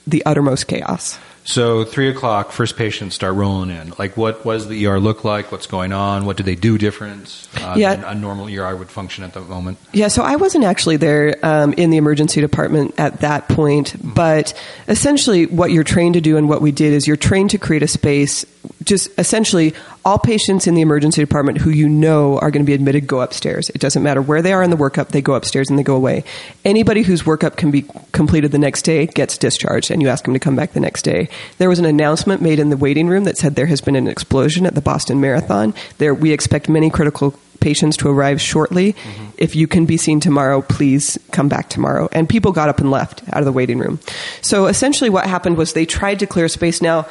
the 0.09 0.25
uttermost 0.25 0.67
chaos. 0.67 1.17
So 1.45 1.83
three 1.83 2.09
o'clock, 2.09 2.51
first 2.51 2.77
patients 2.77 3.15
start 3.15 3.33
rolling 3.33 3.71
in. 3.71 3.93
Like, 3.97 4.15
what, 4.15 4.43
does 4.43 4.67
the 4.67 4.85
ER 4.85 4.99
look 4.99 5.23
like? 5.23 5.51
What's 5.51 5.65
going 5.65 5.91
on? 5.93 6.25
What 6.25 6.37
do 6.37 6.43
they 6.43 6.53
do 6.53 6.77
different 6.77 7.47
uh, 7.59 7.73
Yeah. 7.75 7.95
than 7.95 8.03
a 8.05 8.13
normal 8.13 8.47
ER 8.55 8.75
would 8.75 8.89
function 8.89 9.23
at 9.23 9.33
the 9.33 9.39
moment? 9.41 9.79
Yeah, 9.91 10.09
so 10.09 10.21
I 10.21 10.35
wasn't 10.35 10.65
actually 10.65 10.97
there 10.97 11.37
um, 11.41 11.73
in 11.73 11.89
the 11.89 11.97
emergency 11.97 12.39
department 12.39 12.93
at 12.99 13.21
that 13.21 13.47
point, 13.47 13.95
but 14.03 14.53
essentially 14.87 15.47
what 15.47 15.71
you're 15.71 15.83
trained 15.83 16.13
to 16.15 16.21
do 16.21 16.37
and 16.37 16.47
what 16.49 16.61
we 16.61 16.71
did 16.71 16.93
is 16.93 17.07
you're 17.07 17.17
trained 17.17 17.49
to 17.51 17.57
create 17.57 17.81
a 17.81 17.87
space 17.87 18.45
just 18.83 19.09
essentially 19.19 19.73
all 20.05 20.17
patients 20.17 20.67
in 20.67 20.73
the 20.73 20.81
emergency 20.81 21.21
department 21.21 21.57
who 21.57 21.69
you 21.69 21.89
know 21.89 22.39
are 22.39 22.51
going 22.51 22.63
to 22.63 22.69
be 22.69 22.73
admitted 22.73 23.07
go 23.07 23.21
upstairs. 23.21 23.69
It 23.69 23.81
doesn't 23.81 24.01
matter 24.01 24.21
where 24.21 24.41
they 24.41 24.53
are 24.53 24.63
in 24.63 24.69
the 24.69 24.77
workup, 24.77 25.09
they 25.09 25.21
go 25.21 25.33
upstairs 25.33 25.69
and 25.69 25.77
they 25.77 25.83
go 25.83 25.95
away. 25.95 26.23
Anybody 26.63 27.01
whose 27.01 27.23
workup 27.23 27.57
can 27.57 27.71
be 27.71 27.85
completed 28.11 28.51
the 28.51 28.57
next 28.57 28.83
day 28.83 29.05
gets 29.05 29.37
discharged 29.37 29.91
and 29.91 30.01
you 30.01 30.07
ask 30.09 30.23
them 30.23 30.33
to 30.33 30.39
come 30.39 30.55
back 30.55 30.73
the 30.73 30.79
next 30.79 31.03
day. 31.03 31.29
There 31.57 31.69
was 31.69 31.79
an 31.79 31.85
announcement 31.85 32.41
made 32.41 32.59
in 32.59 32.69
the 32.69 32.77
waiting 32.77 33.07
room 33.07 33.25
that 33.25 33.37
said 33.37 33.55
there 33.55 33.65
has 33.67 33.81
been 33.81 33.95
an 33.95 34.07
explosion 34.07 34.65
at 34.65 34.75
the 34.75 34.81
Boston 34.81 35.19
Marathon. 35.21 35.73
There 35.97 36.13
we 36.13 36.31
expect 36.31 36.69
many 36.69 36.89
critical 36.89 37.37
patients 37.59 37.97
to 37.97 38.09
arrive 38.09 38.39
shortly. 38.41 38.93
Mm-hmm. 38.93 39.25
If 39.37 39.55
you 39.55 39.67
can 39.67 39.85
be 39.85 39.97
seen 39.97 40.19
tomorrow, 40.19 40.61
please 40.61 41.17
come 41.31 41.49
back 41.49 41.69
tomorrow. 41.69 42.07
And 42.11 42.27
people 42.27 42.51
got 42.51 42.69
up 42.69 42.79
and 42.79 42.89
left 42.89 43.21
out 43.31 43.39
of 43.39 43.45
the 43.45 43.51
waiting 43.51 43.79
room. 43.79 43.99
So 44.41 44.67
essentially 44.67 45.09
what 45.09 45.25
happened 45.27 45.57
was 45.57 45.73
they 45.73 45.85
tried 45.85 46.19
to 46.19 46.27
clear 46.27 46.47
space. 46.47 46.81
Now, 46.81 47.07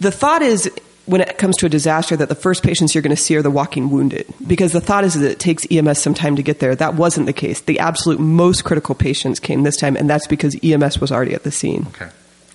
the 0.00 0.12
thought 0.12 0.42
is 0.42 0.70
when 1.08 1.20
it 1.22 1.38
comes 1.38 1.56
to 1.56 1.66
a 1.66 1.68
disaster 1.68 2.16
that 2.16 2.28
the 2.28 2.34
first 2.34 2.62
patients 2.62 2.94
you're 2.94 3.02
going 3.02 3.16
to 3.16 3.20
see 3.20 3.34
are 3.36 3.42
the 3.42 3.50
walking 3.50 3.90
wounded 3.90 4.26
because 4.46 4.72
the 4.72 4.80
thought 4.80 5.04
is 5.04 5.14
that 5.14 5.30
it 5.30 5.38
takes 5.38 5.66
EMS 5.70 5.98
some 5.98 6.14
time 6.14 6.36
to 6.36 6.42
get 6.42 6.60
there. 6.60 6.74
That 6.74 6.94
wasn't 6.94 7.26
the 7.26 7.32
case. 7.32 7.62
The 7.62 7.78
absolute 7.78 8.20
most 8.20 8.64
critical 8.64 8.94
patients 8.94 9.40
came 9.40 9.62
this 9.62 9.76
time, 9.76 9.96
and 9.96 10.08
that's 10.08 10.26
because 10.26 10.56
EMS 10.62 11.00
was 11.00 11.10
already 11.10 11.34
at 11.34 11.44
the 11.44 11.50
scene. 11.50 11.86
Okay. 11.88 12.10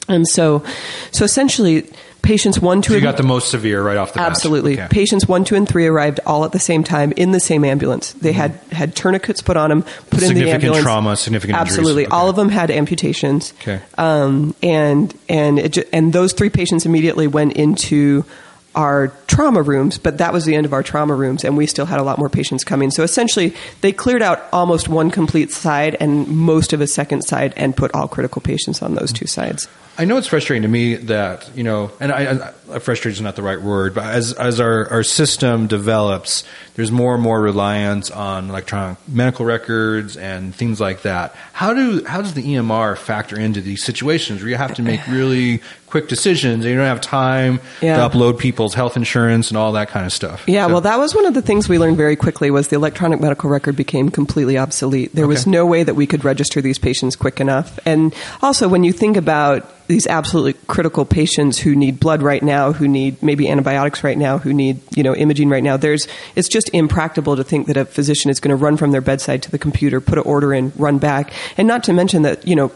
And 0.08 0.28
so, 0.28 0.64
so 1.12 1.24
essentially, 1.24 1.90
patients 2.22 2.60
one, 2.60 2.82
two, 2.82 2.94
so 2.94 2.96
you 2.96 3.02
got 3.02 3.18
the 3.18 3.24
most 3.24 3.50
severe 3.50 3.82
right 3.82 3.98
off 3.98 4.14
the 4.14 4.18
bat. 4.18 4.32
Absolutely. 4.32 4.74
Okay. 4.74 4.88
Patients 4.90 5.28
one, 5.28 5.46
two, 5.46 5.56
and 5.56 5.68
three 5.68 5.88
arrived 5.88 6.20
all 6.26 6.44
at 6.46 6.52
the 6.52 6.60
same 6.60 6.84
time 6.84 7.14
in 7.14 7.32
the 7.32 7.40
same 7.40 7.64
ambulance. 7.64 8.14
They 8.14 8.32
mm-hmm. 8.32 8.40
had 8.40 8.52
had 8.72 8.96
tourniquets 8.96 9.42
put 9.42 9.56
on 9.56 9.70
them, 9.70 9.84
put 10.10 10.24
in 10.24 10.34
the 10.34 10.52
ambulance. 10.52 10.84
trauma, 10.84 11.16
significant 11.16 11.58
absolutely. 11.58 12.06
Okay. 12.06 12.16
All 12.16 12.30
of 12.30 12.36
them 12.36 12.50
had 12.50 12.70
amputations. 12.70 13.54
Okay. 13.62 13.82
Um, 13.98 14.56
and 14.62 15.14
and 15.30 15.60
it, 15.60 15.90
and 15.94 16.12
those 16.12 16.34
three 16.34 16.50
patients 16.50 16.86
immediately 16.86 17.28
went 17.28 17.54
into 17.54 18.26
our 18.76 19.10
trauma 19.28 19.62
rooms, 19.62 19.98
but 19.98 20.18
that 20.18 20.34
was 20.34 20.46
the 20.46 20.56
end 20.56 20.66
of 20.66 20.74
our 20.74 20.84
trauma 20.84 21.14
rooms, 21.14 21.44
and 21.44 21.56
we 21.58 21.68
still 21.68 21.86
had 21.86 22.00
a 22.00 22.04
lot 22.04 22.18
more 22.18 22.30
patients 22.30 22.64
coming. 22.64 22.92
So 22.92 23.04
essentially, 23.04 23.56
they 23.82 23.92
cleared 23.92 24.22
out 24.22 24.44
almost 24.52 24.90
one 24.90 25.12
complete 25.12 25.52
side 25.52 25.96
and 26.00 26.28
most 26.28 26.74
of 26.74 26.82
a 26.82 26.88
second 26.88 27.24
side 27.24 27.54
and 27.56 27.76
put 27.76 27.94
all 27.94 28.08
critical 28.08 28.42
patients 28.42 28.82
on 28.82 28.96
those 28.96 29.14
two 29.14 29.28
sides. 29.28 29.68
I 29.96 30.06
know 30.06 30.18
it's 30.18 30.28
frustrating 30.28 30.64
to 30.64 30.68
me 30.68 30.96
that 30.96 31.56
you 31.56 31.64
know, 31.64 31.92
and 32.00 32.12
I, 32.12 32.52
I 32.72 32.80
frustrated 32.80 33.18
is 33.18 33.22
not 33.22 33.36
the 33.36 33.44
right 33.44 33.62
word, 33.62 33.94
but 33.94 34.06
as 34.06 34.34
as 34.34 34.60
our, 34.60 34.90
our 34.90 35.04
system 35.04 35.68
develops, 35.68 36.44
there's 36.76 36.92
more 36.92 37.14
and 37.14 37.22
more 37.22 37.40
reliance 37.42 38.10
on 38.10 38.50
electronic 38.50 38.98
medical 39.08 39.46
records 39.46 40.18
and 40.18 40.56
things 40.56 40.80
like 40.80 41.04
that. 41.04 41.36
How 41.54 41.74
do 41.74 42.04
how 42.06 42.22
does 42.22 42.34
the 42.34 42.44
EMR 42.44 42.98
factor 42.98 43.40
into 43.40 43.62
these 43.62 43.84
situations 43.84 44.42
where 44.42 44.50
you 44.50 44.56
have 44.56 44.74
to 44.76 44.82
make 44.82 45.06
really 45.08 45.62
quick 45.88 46.08
decisions 46.08 46.66
and 46.66 46.72
you 46.72 46.76
don't 46.76 46.88
have 46.88 47.02
time 47.02 47.60
yeah. 47.80 47.98
to 47.98 48.10
upload 48.10 48.40
people's 48.40 48.74
health 48.74 48.98
insurance 48.98 49.50
and 49.50 49.58
all 49.58 49.74
that 49.74 49.90
kind 49.90 50.06
of 50.06 50.12
stuff? 50.12 50.44
Yeah, 50.48 50.66
so. 50.66 50.74
well, 50.74 50.82
that 50.82 50.98
was 50.98 51.14
one 51.14 51.26
of 51.26 51.36
the 51.36 51.42
things 51.44 51.70
we 51.70 51.78
learned 51.78 51.98
very 51.98 52.16
quickly 52.16 52.50
was 52.50 52.70
the 52.70 52.76
electronic 52.76 53.20
medical 53.22 53.50
record 53.50 53.76
became 53.76 54.10
completely 54.10 54.58
obsolete. 54.58 55.14
There 55.14 55.26
okay. 55.26 55.30
was 55.30 55.46
no 55.46 55.68
way 55.68 55.84
that 55.84 55.94
we 55.94 56.08
could 56.08 56.26
register 56.26 56.62
these 56.62 56.80
patients 56.80 57.16
quick 57.16 57.40
enough, 57.40 57.78
and 57.86 58.14
also 58.42 58.68
when 58.68 58.84
you 58.84 58.92
think 58.92 59.18
about 59.18 59.70
these 59.88 60.08
absolutely 60.08 60.54
critical 60.68 61.06
patients 61.06 61.60
who 61.60 61.76
need 61.76 62.00
blood 62.00 62.22
right 62.22 62.42
now, 62.42 62.72
who 62.72 62.88
need 62.88 63.22
maybe 63.22 63.50
antibiotics 63.50 64.04
right 64.04 64.18
now, 64.18 64.38
who 64.38 64.54
need 64.54 64.80
you 64.96 65.04
know 65.04 65.16
imaging 65.16 65.50
right 65.50 65.64
now. 65.64 65.78
There's 65.78 66.08
it's 66.36 66.48
just 66.48 66.70
impractical 66.74 67.36
to 67.36 67.44
think 67.44 67.68
that 67.68 67.78
a 67.78 67.86
physician 67.86 68.32
is 68.32 68.40
going 68.40 68.58
to 68.58 68.64
run 68.64 68.78
from 68.78 68.92
their 68.92 69.02
bedside 69.02 69.44
to 69.44 69.52
the 69.52 69.60
computer, 69.60 70.02
put 70.02 70.18
an 70.18 70.24
order 70.24 70.54
in, 70.54 70.72
run 70.76 70.98
back, 70.98 71.34
and 71.58 71.68
not 71.68 71.84
to 71.86 71.94
mention 71.94 72.24
that 72.24 72.48
you 72.48 72.56
know 72.56 72.72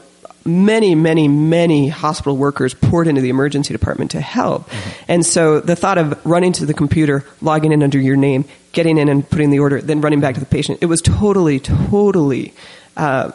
many, 0.48 0.96
many, 0.96 1.28
many 1.28 1.90
hospital 1.90 2.38
workers 2.38 2.74
poured 2.74 3.08
into 3.08 3.22
the 3.22 3.30
emergency 3.30 3.74
department 3.74 4.12
to 4.12 4.22
help. 4.22 4.70
Mm-hmm. 4.70 5.04
And 5.10 5.26
so 5.26 5.60
the 5.60 5.76
thought 5.76 5.98
of 5.98 6.26
running 6.26 6.54
to 6.54 6.66
the 6.66 6.74
computer, 6.74 7.26
logging 7.42 7.74
in 7.74 7.84
under 7.84 8.00
your 8.00 8.16
name, 8.16 8.46
getting 8.72 8.98
in 8.98 9.10
and 9.10 9.30
putting 9.30 9.50
the 9.50 9.60
order, 9.60 9.82
then 9.82 10.02
running 10.02 10.22
back 10.22 10.36
to 10.36 10.40
the 10.40 10.46
patient, 10.46 10.80
it 10.82 10.86
was 10.86 11.02
totally, 11.02 11.60
totally 11.60 12.54
uh, 12.96 13.32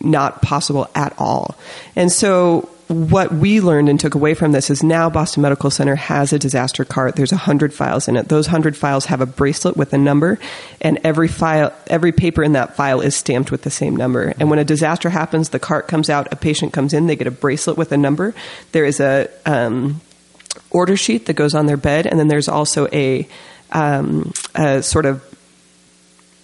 not 0.00 0.42
possible 0.42 0.90
at 0.94 1.14
all. 1.18 1.56
And 1.94 2.10
so 2.10 2.68
what 2.90 3.32
we 3.32 3.60
learned 3.60 3.88
and 3.88 4.00
took 4.00 4.16
away 4.16 4.34
from 4.34 4.50
this 4.50 4.68
is 4.68 4.82
now 4.82 5.08
Boston 5.08 5.42
Medical 5.42 5.70
Center 5.70 5.94
has 5.94 6.32
a 6.32 6.40
disaster 6.40 6.84
cart. 6.84 7.14
There's 7.14 7.30
a 7.30 7.36
hundred 7.36 7.72
files 7.72 8.08
in 8.08 8.16
it. 8.16 8.28
Those 8.28 8.48
hundred 8.48 8.76
files 8.76 9.06
have 9.06 9.20
a 9.20 9.26
bracelet 9.26 9.76
with 9.76 9.92
a 9.92 9.98
number, 9.98 10.40
and 10.80 10.98
every 11.04 11.28
file, 11.28 11.72
every 11.86 12.10
paper 12.10 12.42
in 12.42 12.54
that 12.54 12.74
file 12.74 13.00
is 13.00 13.14
stamped 13.14 13.52
with 13.52 13.62
the 13.62 13.70
same 13.70 13.94
number. 13.94 14.34
And 14.40 14.50
when 14.50 14.58
a 14.58 14.64
disaster 14.64 15.08
happens, 15.08 15.50
the 15.50 15.60
cart 15.60 15.86
comes 15.86 16.10
out, 16.10 16.32
a 16.32 16.36
patient 16.36 16.72
comes 16.72 16.92
in, 16.92 17.06
they 17.06 17.14
get 17.14 17.28
a 17.28 17.30
bracelet 17.30 17.76
with 17.76 17.92
a 17.92 17.96
number. 17.96 18.34
There 18.72 18.84
is 18.84 18.98
a 18.98 19.28
um, 19.46 20.00
order 20.70 20.96
sheet 20.96 21.26
that 21.26 21.34
goes 21.34 21.54
on 21.54 21.66
their 21.66 21.76
bed, 21.76 22.08
and 22.08 22.18
then 22.18 22.26
there's 22.26 22.48
also 22.48 22.88
a, 22.92 23.28
um, 23.70 24.32
a 24.56 24.82
sort 24.82 25.06
of 25.06 25.24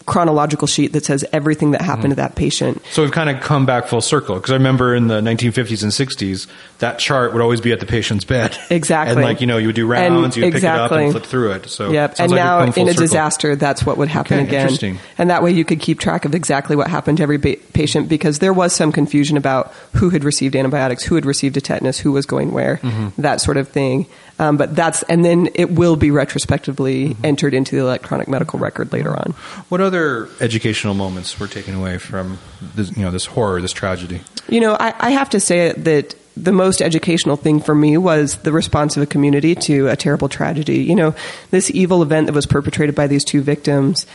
chronological 0.06 0.68
sheet 0.68 0.92
that 0.92 1.04
says 1.04 1.24
everything 1.32 1.72
that 1.72 1.82
happened 1.82 2.04
mm-hmm. 2.04 2.22
to 2.22 2.28
that 2.28 2.36
patient. 2.36 2.80
So 2.92 3.02
we've 3.02 3.12
kind 3.12 3.28
of 3.28 3.42
come 3.42 3.66
back 3.66 3.86
full 3.88 4.00
circle 4.00 4.36
because 4.36 4.52
I 4.52 4.54
remember 4.54 4.94
in 4.94 5.08
the 5.08 5.20
1950s 5.20 5.82
and 5.82 5.92
60s 5.92 6.46
that 6.78 6.98
chart 6.98 7.32
would 7.32 7.42
always 7.42 7.60
be 7.60 7.72
at 7.72 7.80
the 7.80 7.86
patient's 7.86 8.24
bed. 8.24 8.56
Exactly. 8.76 9.14
and 9.14 9.22
like 9.22 9.40
you 9.40 9.46
know 9.46 9.56
you 9.56 9.68
would 9.68 9.76
do 9.76 9.86
rounds, 9.86 10.36
you 10.36 10.44
would 10.44 10.54
exactly. 10.54 10.82
pick 10.82 10.90
it 10.90 10.98
up 10.98 11.00
and 11.00 11.12
flip 11.12 11.24
through 11.24 11.52
it. 11.52 11.68
So 11.68 11.90
yep. 11.90 12.16
And 12.18 12.30
like 12.30 12.38
now 12.38 12.62
in 12.62 12.88
a 12.88 12.92
disaster, 12.92 13.56
that's 13.56 13.86
what 13.86 13.96
would 13.96 14.08
happen 14.08 14.38
okay, 14.38 14.46
again. 14.46 14.60
Interesting. 14.62 14.98
And 15.16 15.30
that 15.30 15.42
way 15.42 15.50
you 15.50 15.64
could 15.64 15.80
keep 15.80 15.98
track 15.98 16.24
of 16.24 16.34
exactly 16.34 16.76
what 16.76 16.88
happened 16.88 17.18
to 17.18 17.22
every 17.22 17.38
ba- 17.38 17.56
patient 17.72 18.08
because 18.08 18.38
there 18.38 18.52
was 18.52 18.74
some 18.74 18.92
confusion 18.92 19.36
about 19.36 19.72
who 19.94 20.10
had 20.10 20.24
received 20.24 20.54
antibiotics, 20.54 21.04
who 21.04 21.14
had 21.14 21.24
received 21.24 21.56
a 21.56 21.60
tetanus, 21.60 21.98
who 21.98 22.12
was 22.12 22.26
going 22.26 22.52
where, 22.52 22.76
mm-hmm. 22.78 23.20
that 23.20 23.40
sort 23.40 23.56
of 23.56 23.68
thing. 23.68 24.06
Um, 24.38 24.56
but 24.56 24.76
that's 24.76 25.02
and 25.04 25.24
then 25.24 25.48
it 25.54 25.70
will 25.70 25.96
be 25.96 26.10
retrospectively 26.10 27.10
mm-hmm. 27.10 27.24
entered 27.24 27.54
into 27.54 27.76
the 27.76 27.82
electronic 27.82 28.28
medical 28.28 28.58
record 28.58 28.92
later 28.92 29.16
on. 29.16 29.32
What 29.68 29.80
other 29.80 29.95
educational 30.40 30.94
moments 30.94 31.38
were 31.38 31.48
taken 31.48 31.74
away 31.74 31.98
from 31.98 32.38
this, 32.74 32.96
you 32.96 33.02
know 33.02 33.10
this 33.10 33.26
horror, 33.26 33.60
this 33.60 33.72
tragedy? 33.72 34.20
You 34.48 34.60
know, 34.60 34.76
I, 34.78 34.94
I 34.98 35.10
have 35.10 35.30
to 35.30 35.40
say 35.40 35.72
that 35.72 36.14
the 36.36 36.52
most 36.52 36.82
educational 36.82 37.36
thing 37.36 37.60
for 37.60 37.74
me 37.74 37.96
was 37.96 38.36
the 38.38 38.52
response 38.52 38.96
of 38.96 39.02
a 39.02 39.06
community 39.06 39.54
to 39.54 39.88
a 39.88 39.96
terrible 39.96 40.28
tragedy. 40.28 40.78
You 40.84 40.94
know, 40.94 41.14
this 41.50 41.70
evil 41.70 42.02
event 42.02 42.26
that 42.26 42.34
was 42.34 42.46
perpetrated 42.46 42.94
by 42.94 43.06
these 43.06 43.24
two 43.24 43.40
victims. 43.40 44.06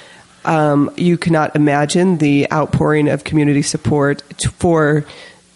Um, 0.46 0.91
you 0.98 1.17
cannot 1.17 1.56
imagine 1.56 2.17
the 2.17 2.52
outpouring 2.52 3.10
of 3.10 3.24
community 3.24 3.62
support 3.62 4.22
for 4.54 5.06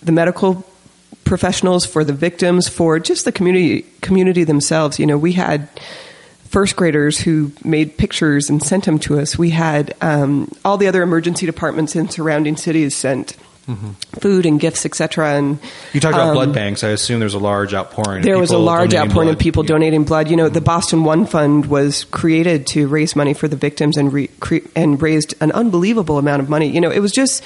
the 0.04 0.12
medical 0.12 0.66
professionals, 1.24 1.86
for 1.86 2.04
the 2.04 2.14
victims, 2.14 2.68
for 2.68 3.00
just 3.00 3.26
the 3.26 3.32
community 3.32 3.86
community 4.02 4.44
themselves. 4.44 5.00
You 5.00 5.06
know, 5.06 5.18
we 5.18 5.34
had 5.34 5.68
first 6.56 6.78
graders 6.78 7.20
who 7.20 7.52
made 7.66 7.98
pictures 7.98 8.50
and 8.50 8.64
sent 8.64 8.86
them 8.86 8.98
to 8.98 9.20
us. 9.20 9.38
We 9.38 9.50
had 9.50 9.94
um, 10.00 10.50
all 10.64 10.78
the 10.78 10.88
other 10.88 11.04
emergency 11.04 11.46
departments 11.46 11.98
in 11.98 12.08
surrounding 12.08 12.56
cities 12.56 12.96
sent 12.96 13.36
mm-hmm. 13.68 13.90
food 14.22 14.46
and 14.46 14.58
gifts, 14.58 14.86
etc. 14.86 15.34
And 15.34 15.60
you 15.92 16.00
talked 16.00 16.14
about 16.14 16.30
um, 16.30 16.34
blood 16.34 16.54
banks. 16.54 16.82
I 16.86 16.92
assume 16.92 17.20
there's 17.20 17.34
a 17.34 17.40
large 17.40 17.74
outpouring. 17.74 18.24
There 18.24 18.40
was 18.40 18.52
a 18.52 18.58
large 18.58 18.94
outpouring 18.94 19.28
blood. 19.28 19.36
of 19.36 19.40
people 19.40 19.64
donating 19.64 20.06
blood. 20.06 20.30
You 20.30 20.38
know, 20.38 20.46
mm-hmm. 20.46 20.54
the 20.54 20.62
Boston 20.62 21.04
One 21.04 21.26
Fund 21.26 21.66
was 21.66 22.06
created 22.06 22.68
to 22.68 22.88
raise 22.88 23.18
money 23.18 23.34
for 23.34 23.50
the 23.50 23.58
victims 23.58 23.98
and 23.98 24.14
re- 24.14 24.30
cre- 24.40 24.66
and 24.78 25.02
raised 25.02 25.36
an 25.42 25.52
unbelievable 25.52 26.18
amount 26.18 26.42
of 26.42 26.48
money. 26.48 26.70
You 26.70 26.80
know, 26.80 26.90
it 26.90 27.00
was 27.00 27.12
just 27.12 27.44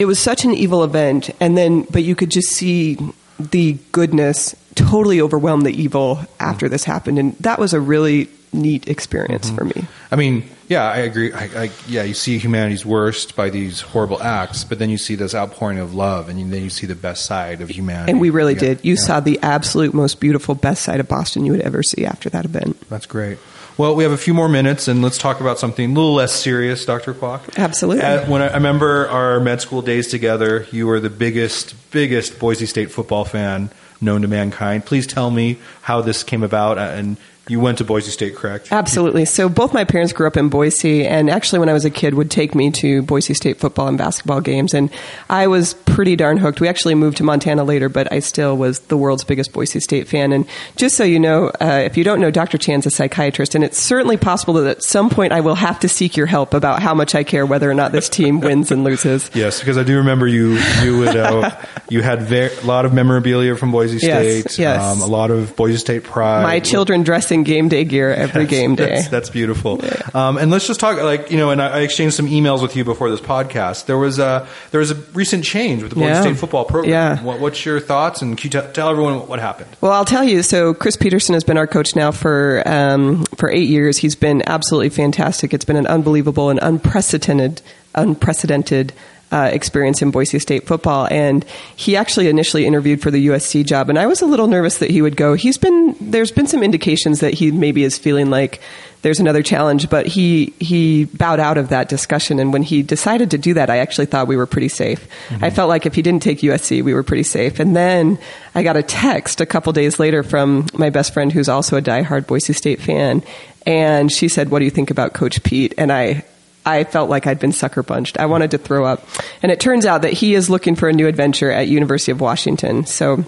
it 0.00 0.06
was 0.06 0.18
such 0.18 0.44
an 0.44 0.52
evil 0.52 0.82
event, 0.82 1.30
and 1.38 1.56
then 1.56 1.82
but 1.82 2.02
you 2.02 2.16
could 2.16 2.32
just 2.32 2.48
see 2.48 2.98
the 3.38 3.78
goodness 3.92 4.56
totally 4.76 5.20
overwhelmed 5.20 5.66
the 5.66 5.70
evil 5.70 6.20
after 6.38 6.68
this 6.68 6.84
happened, 6.84 7.18
and 7.18 7.36
that 7.38 7.58
was 7.58 7.72
a 7.72 7.80
really 7.80 8.28
neat 8.52 8.88
experience 8.88 9.46
mm-hmm. 9.46 9.56
for 9.56 9.64
me. 9.64 9.84
I 10.10 10.16
mean, 10.16 10.44
yeah, 10.68 10.84
I 10.84 10.98
agree. 10.98 11.32
I, 11.32 11.64
I, 11.64 11.70
yeah, 11.88 12.02
you 12.04 12.14
see 12.14 12.38
humanity's 12.38 12.86
worst 12.86 13.36
by 13.36 13.50
these 13.50 13.80
horrible 13.80 14.22
acts, 14.22 14.64
but 14.64 14.78
then 14.78 14.90
you 14.90 14.98
see 14.98 15.14
this 15.14 15.34
outpouring 15.34 15.78
of 15.78 15.94
love, 15.94 16.28
and 16.28 16.52
then 16.52 16.62
you 16.62 16.70
see 16.70 16.86
the 16.86 16.94
best 16.94 17.26
side 17.26 17.60
of 17.60 17.68
humanity. 17.68 18.12
And 18.12 18.20
we 18.20 18.30
really 18.30 18.54
yeah, 18.54 18.60
did. 18.60 18.84
You 18.84 18.94
yeah. 18.94 19.00
saw 19.00 19.20
the 19.20 19.38
absolute 19.42 19.94
most 19.94 20.20
beautiful, 20.20 20.54
best 20.54 20.82
side 20.82 21.00
of 21.00 21.08
Boston 21.08 21.44
you 21.44 21.52
would 21.52 21.60
ever 21.62 21.82
see 21.82 22.04
after 22.04 22.30
that 22.30 22.44
event. 22.44 22.80
That's 22.88 23.06
great. 23.06 23.38
Well, 23.78 23.94
we 23.94 24.04
have 24.04 24.12
a 24.12 24.18
few 24.18 24.32
more 24.32 24.48
minutes, 24.48 24.88
and 24.88 25.02
let's 25.02 25.18
talk 25.18 25.40
about 25.40 25.58
something 25.58 25.90
a 25.90 25.94
little 25.94 26.14
less 26.14 26.32
serious, 26.32 26.86
Dr. 26.86 27.12
Kwok. 27.12 27.58
Absolutely. 27.58 28.02
At, 28.02 28.26
when 28.26 28.40
I, 28.40 28.48
I, 28.48 28.54
remember 28.54 29.06
our 29.08 29.38
med 29.38 29.60
school 29.60 29.82
days 29.82 30.08
together, 30.08 30.66
you 30.72 30.86
were 30.86 30.98
the 30.98 31.10
biggest, 31.10 31.74
biggest 31.90 32.38
Boise 32.38 32.64
State 32.64 32.90
football 32.90 33.26
fan 33.26 33.70
known 34.00 34.22
to 34.22 34.28
mankind. 34.28 34.84
Please 34.84 35.06
tell 35.06 35.30
me 35.30 35.58
how 35.82 36.00
this 36.00 36.22
came 36.22 36.42
about, 36.42 36.78
uh, 36.78 36.82
and 36.82 37.16
you 37.48 37.60
went 37.60 37.78
to 37.78 37.84
Boise 37.84 38.10
State, 38.10 38.34
correct? 38.34 38.72
Absolutely. 38.72 39.24
So 39.24 39.48
both 39.48 39.72
my 39.72 39.84
parents 39.84 40.12
grew 40.12 40.26
up 40.26 40.36
in 40.36 40.48
Boise, 40.48 41.06
and 41.06 41.30
actually, 41.30 41.60
when 41.60 41.68
I 41.68 41.72
was 41.72 41.84
a 41.84 41.90
kid, 41.90 42.14
would 42.14 42.30
take 42.30 42.54
me 42.54 42.70
to 42.72 43.02
Boise 43.02 43.34
State 43.34 43.58
football 43.58 43.86
and 43.86 43.96
basketball 43.96 44.40
games, 44.40 44.74
and 44.74 44.90
I 45.30 45.46
was 45.46 45.74
pretty 45.74 46.16
darn 46.16 46.38
hooked. 46.38 46.60
We 46.60 46.68
actually 46.68 46.96
moved 46.96 47.18
to 47.18 47.24
Montana 47.24 47.62
later, 47.62 47.88
but 47.88 48.12
I 48.12 48.18
still 48.18 48.56
was 48.56 48.80
the 48.80 48.96
world's 48.96 49.22
biggest 49.22 49.52
Boise 49.52 49.78
State 49.78 50.08
fan. 50.08 50.32
And 50.32 50.46
just 50.74 50.96
so 50.96 51.04
you 51.04 51.20
know, 51.20 51.52
uh, 51.60 51.82
if 51.84 51.96
you 51.96 52.02
don't 52.04 52.20
know, 52.20 52.30
Dr. 52.30 52.58
Chan's 52.58 52.84
a 52.84 52.90
psychiatrist, 52.90 53.54
and 53.54 53.62
it's 53.62 53.78
certainly 53.78 54.16
possible 54.16 54.54
that 54.54 54.66
at 54.66 54.82
some 54.82 55.08
point 55.08 55.32
I 55.32 55.40
will 55.40 55.54
have 55.54 55.78
to 55.80 55.88
seek 55.88 56.16
your 56.16 56.26
help 56.26 56.52
about 56.52 56.82
how 56.82 56.94
much 56.94 57.14
I 57.14 57.22
care 57.22 57.46
whether 57.46 57.70
or 57.70 57.74
not 57.74 57.92
this 57.92 58.08
team 58.08 58.40
wins 58.46 58.72
and 58.72 58.82
loses. 58.82 59.30
Yes, 59.34 59.60
because 59.60 59.78
I 59.78 59.84
do 59.84 59.98
remember 59.98 60.26
you. 60.26 60.58
You 60.82 60.98
would 60.98 61.16
uh, 61.16 61.56
you 61.88 62.02
had 62.02 62.22
ver- 62.22 62.50
a 62.60 62.66
lot 62.66 62.84
of 62.84 62.92
memorabilia 62.92 63.54
from 63.56 63.70
Boise 63.70 63.98
State. 63.98 64.44
Yes, 64.44 64.58
yes. 64.58 64.82
Um, 64.82 65.00
a 65.00 65.06
lot 65.06 65.30
of 65.30 65.54
Boise 65.54 65.78
State 65.78 66.02
pride. 66.02 66.42
My 66.42 66.58
children 66.60 67.04
dressing 67.04 67.35
game 67.42 67.68
day 67.68 67.84
gear 67.84 68.10
every 68.12 68.42
Yes, 68.42 68.50
game 68.50 68.74
day. 68.74 68.88
That's, 68.96 69.08
that's 69.08 69.30
beautiful. 69.30 69.80
Um, 70.14 70.38
and 70.38 70.50
let's 70.50 70.66
just 70.66 70.80
talk, 70.80 71.00
like 71.02 71.30
you 71.30 71.36
know, 71.36 71.50
and 71.50 71.60
I 71.62 71.68
I 71.68 71.80
exchanged 71.80 72.14
some 72.16 72.26
emails 72.26 72.62
with 72.62 72.76
you 72.76 72.84
before 72.84 73.10
this 73.10 73.20
podcast. 73.20 73.86
There 73.86 73.98
was 73.98 74.18
a 74.18 74.46
there 74.70 74.80
was 74.80 74.90
a 74.90 74.94
recent 75.14 75.44
change 75.44 75.82
with 75.82 75.90
the 75.90 75.96
Boise 75.96 76.08
Yeah. 76.08 76.20
State 76.22 76.36
football 76.38 76.64
program. 76.64 76.90
Yeah. 76.92 77.22
What, 77.22 77.40
what's 77.40 77.64
your 77.64 77.80
thoughts? 77.80 78.22
And 78.22 78.36
can 78.38 78.50
you 78.52 78.60
t- 78.60 78.72
tell 78.72 78.88
everyone 78.88 79.26
what 79.28 79.38
happened? 79.40 79.68
Well, 79.80 79.92
I'll 79.92 80.04
tell 80.04 80.24
you. 80.24 80.42
So, 80.42 80.74
Chris 80.74 80.96
Petersen 80.96 81.34
has 81.34 81.44
been 81.44 81.56
our 81.58 81.66
coach 81.66 81.94
now 81.96 82.10
for 82.12 82.62
um, 82.66 83.24
for 83.36 83.50
eight 83.50 83.68
years. 83.68 83.98
He's 83.98 84.14
been 84.16 84.42
absolutely 84.46 84.90
fantastic. 84.90 85.52
It's 85.54 85.64
been 85.64 85.76
an 85.76 85.86
unbelievable 85.86 86.50
and 86.50 86.58
unprecedented, 86.62 87.62
unprecedented 87.94 88.92
uh, 89.32 89.50
experience 89.52 90.02
in 90.02 90.10
Boise 90.10 90.38
State 90.38 90.66
football. 90.66 91.08
And 91.10 91.44
he 91.74 91.96
actually 91.96 92.28
initially 92.28 92.66
interviewed 92.66 93.02
for 93.02 93.10
the 93.10 93.26
USC 93.28 93.64
job, 93.64 93.88
and 93.88 93.98
I 93.98 94.06
was 94.06 94.22
a 94.22 94.26
little 94.26 94.46
nervous 94.46 94.78
that 94.78 94.90
he 94.90 95.02
would 95.02 95.16
go. 95.16 95.34
He's 95.34 95.58
been 95.58 95.96
there's 96.00 96.30
been 96.30 96.46
some 96.46 96.62
indications 96.62 97.20
that 97.20 97.34
he 97.34 97.50
maybe 97.50 97.82
is 97.82 97.98
feeling 97.98 98.30
like 98.30 98.60
there's 99.02 99.20
another 99.20 99.42
challenge, 99.42 99.88
but 99.88 100.06
he 100.06 100.52
he 100.58 101.04
bowed 101.04 101.38
out 101.38 101.58
of 101.58 101.68
that 101.68 101.88
discussion. 101.88 102.40
And 102.40 102.52
when 102.52 102.62
he 102.62 102.82
decided 102.82 103.30
to 103.32 103.38
do 103.38 103.54
that, 103.54 103.70
I 103.70 103.78
actually 103.78 104.06
thought 104.06 104.26
we 104.26 104.36
were 104.36 104.46
pretty 104.46 104.68
safe. 104.68 105.06
I 105.42 105.50
felt 105.50 105.68
like 105.68 105.86
if 105.86 105.94
he 105.94 106.02
didn't 106.02 106.22
take 106.22 106.40
USC, 106.40 106.82
we 106.82 106.94
were 106.94 107.02
pretty 107.02 107.22
safe. 107.22 107.60
And 107.60 107.76
then 107.76 108.18
I 108.54 108.62
got 108.62 108.76
a 108.76 108.82
text 108.82 109.40
a 109.40 109.46
couple 109.46 109.72
days 109.72 110.00
later 110.00 110.22
from 110.22 110.66
my 110.74 110.90
best 110.90 111.12
friend, 111.12 111.32
who's 111.32 111.48
also 111.48 111.76
a 111.76 111.82
diehard 111.82 112.26
Boise 112.26 112.52
State 112.52 112.80
fan, 112.80 113.22
and 113.64 114.10
she 114.10 114.28
said, 114.28 114.50
"What 114.50 114.60
do 114.60 114.64
you 114.64 114.70
think 114.70 114.90
about 114.90 115.12
Coach 115.12 115.42
Pete?" 115.42 115.74
And 115.78 115.92
I. 115.92 116.24
I 116.66 116.84
felt 116.84 117.08
like 117.08 117.26
I'd 117.26 117.38
been 117.38 117.52
sucker 117.52 117.82
punched. 117.82 118.18
I 118.18 118.26
wanted 118.26 118.50
to 118.50 118.58
throw 118.58 118.84
up. 118.84 119.06
And 119.42 119.52
it 119.52 119.60
turns 119.60 119.86
out 119.86 120.02
that 120.02 120.12
he 120.12 120.34
is 120.34 120.50
looking 120.50 120.74
for 120.74 120.88
a 120.88 120.92
new 120.92 121.06
adventure 121.06 121.50
at 121.50 121.68
University 121.68 122.10
of 122.12 122.20
Washington. 122.20 122.84
So 122.84 123.24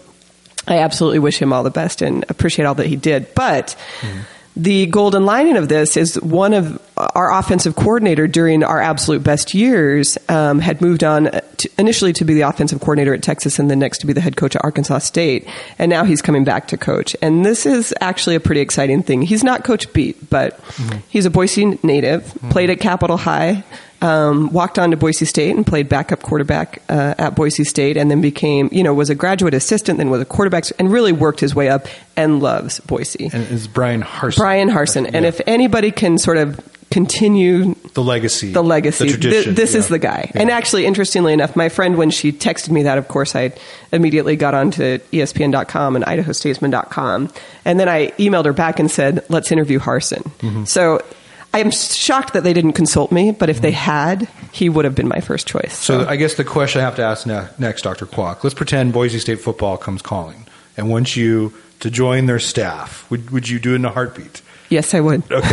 I 0.67 0.79
absolutely 0.79 1.21
wish 1.21 1.41
him 1.41 1.53
all 1.53 1.63
the 1.63 1.71
best 1.71 2.03
and 2.03 2.25
appreciate 2.29 2.67
all 2.67 2.75
that 2.75 2.87
he 2.87 2.97
did. 2.97 3.35
But 3.35 3.77
mm-hmm. 4.01 4.21
The 4.59 4.87
golden 4.87 5.25
lining 5.25 5.57
of 5.57 5.69
this 5.69 5.97
is 5.97 6.21
one 6.21 6.53
of 6.53 6.83
our 6.97 7.33
offensive 7.33 7.77
coordinator 7.77 8.27
during 8.27 8.65
our 8.65 8.81
absolute 8.81 9.23
best 9.23 9.55
years 9.55 10.19
um, 10.29 10.59
had 10.59 10.81
moved 10.81 11.05
on 11.05 11.31
to, 11.59 11.71
initially 11.79 12.13
to 12.15 12.25
be 12.25 12.35
the 12.35 12.41
offensive 12.41 12.81
coordinator 12.81 13.15
at 13.15 13.23
Texas 13.23 13.61
and 13.61 13.71
then 13.71 13.79
next 13.79 13.99
to 13.99 14.07
be 14.09 14.13
the 14.13 14.21
head 14.21 14.37
coach 14.37 14.57
at 14.57 14.65
Arkansas 14.65 14.99
State. 14.99 15.47
And 15.79 15.89
now 15.89 16.03
he's 16.03 16.21
coming 16.21 16.43
back 16.43 16.67
to 16.69 16.77
coach. 16.77 17.15
And 17.23 17.47
this 17.47 17.67
is 17.67 17.95
actually 18.01 18.35
a 18.35 18.41
pretty 18.41 18.61
exciting 18.61 19.05
thing. 19.05 19.23
He's 19.23 19.45
not 19.45 19.63
Coach 19.63 19.93
Pete, 19.93 20.29
but 20.29 20.59
he's 21.09 21.25
a 21.25 21.31
Boise 21.31 21.79
native, 21.85 22.37
played 22.51 22.69
at 22.69 22.81
Capital 22.81 23.17
High, 23.17 23.63
um, 24.01 24.51
walked 24.53 24.79
on 24.79 24.91
to 24.91 24.97
Boise 24.97 25.25
State 25.25 25.55
and 25.55 25.67
played 25.67 25.89
backup 25.89 26.23
quarterback 26.23 26.83
uh, 26.89 27.15
at 27.19 27.35
Boise 27.35 27.65
State, 27.65 27.97
and 27.97 28.11
then 28.11 28.21
became, 28.21 28.69
you 28.73 28.83
know, 28.83 28.95
was 28.95 29.11
a 29.11 29.15
graduate 29.15 29.55
assistant, 29.55 29.99
then 29.99 30.11
was 30.11 30.21
a 30.21 30.25
quarterback, 30.25 30.65
and 30.79 30.93
really 30.93 31.13
worked 31.13 31.41
his 31.41 31.55
way 31.55 31.69
up 31.69 31.87
and 32.17 32.41
loves 32.41 32.81
Boise. 32.81 33.31
And 33.33 33.45
it's 33.51 33.67
Bryan 33.67 34.03
Harsin. 34.03 34.37
Bryan 34.37 34.69
Harsin. 34.69 35.11
And 35.13 35.25
if 35.25 35.41
anybody 35.47 35.91
can 35.91 36.19
sort 36.19 36.37
of 36.37 36.61
continue 36.91 37.75
the 37.95 38.03
legacy, 38.03 38.53
the 38.53 38.63
legacy, 38.63 39.07
the 39.07 39.19
tradition. 39.19 39.55
this 39.55 39.75
is 39.75 39.89
the 39.89 39.99
guy. 39.99 40.31
Yeah. 40.35 40.43
And 40.43 40.51
actually, 40.51 40.87
interestingly 40.87 41.33
enough, 41.33 41.55
my 41.55 41.69
friend, 41.69 41.97
when 41.99 42.11
she 42.11 42.33
texted 42.33 42.71
me 42.71 42.85
that, 42.85 42.99
of 42.99 43.09
course, 43.09 43.37
I 43.37 43.53
immediately 43.93 44.37
got 44.37 44.55
onto 44.55 44.99
ESPN.com 44.99 45.97
and 45.97 46.05
IdahoStatesman.com. 46.05 47.31
And 47.65 47.81
then 47.81 47.89
I 47.89 48.09
emailed 48.13 48.47
her 48.47 48.53
back 48.53 48.79
and 48.79 48.91
said, 48.91 49.25
let's 49.29 49.53
interview 49.53 49.79
Harsin. 49.79 50.23
Mm-hmm. 50.39 50.65
So 50.65 51.03
I'm 51.55 51.71
shocked 51.71 52.35
that 52.35 52.45
they 52.45 52.53
didn't 52.53 52.75
consult 52.75 53.11
me, 53.11 53.31
but 53.31 53.49
if 53.49 53.61
they 53.61 53.73
mm-hmm. 53.73 53.79
had, 53.79 54.29
he 54.53 54.69
would 54.69 54.85
have 54.85 54.95
been 54.95 55.09
my 55.09 55.21
first 55.21 55.47
choice. 55.47 55.77
So 55.77 56.07
I 56.07 56.17
guess 56.17 56.35
the 56.35 56.45
question 56.45 56.81
I 56.81 56.85
have 56.85 56.97
to 56.97 57.03
ask 57.03 57.27
ne- 57.27 57.49
next, 57.59 57.83
Dr. 57.83 58.07
Kwok, 58.07 58.45
let's 58.45 58.55
pretend 58.55 58.93
Boise 58.93 59.19
State 59.19 59.41
football 59.41 59.77
comes 59.77 60.03
calling 60.03 60.47
and 60.77 60.91
wants 60.91 61.17
you 61.17 61.55
to 61.81 61.91
join 61.91 62.27
their 62.27 62.39
staff. 62.39 63.11
Would, 63.11 63.31
would 63.31 63.49
you 63.49 63.59
do 63.59 63.73
it 63.73 63.77
in 63.77 63.85
a 63.85 63.91
heartbeat? 63.91 64.43
yes, 64.69 64.95
I 64.95 65.01
would. 65.01 65.23
Okay. 65.31 65.39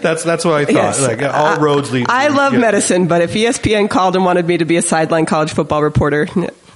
that's 0.00 0.24
that's 0.24 0.44
what 0.44 0.54
I 0.54 0.64
thought. 0.64 0.74
Yes. 0.74 1.00
Like 1.00 1.22
all 1.22 1.58
roads 1.58 1.92
lead. 1.92 2.06
I 2.08 2.28
love 2.28 2.52
medicine, 2.52 3.06
but 3.06 3.22
if 3.22 3.32
ESPN 3.32 3.88
called 3.88 4.16
and 4.16 4.24
wanted 4.24 4.46
me 4.46 4.58
to 4.58 4.64
be 4.64 4.76
a 4.76 4.82
sideline 4.82 5.26
college 5.26 5.52
football 5.52 5.82
reporter, 5.82 6.26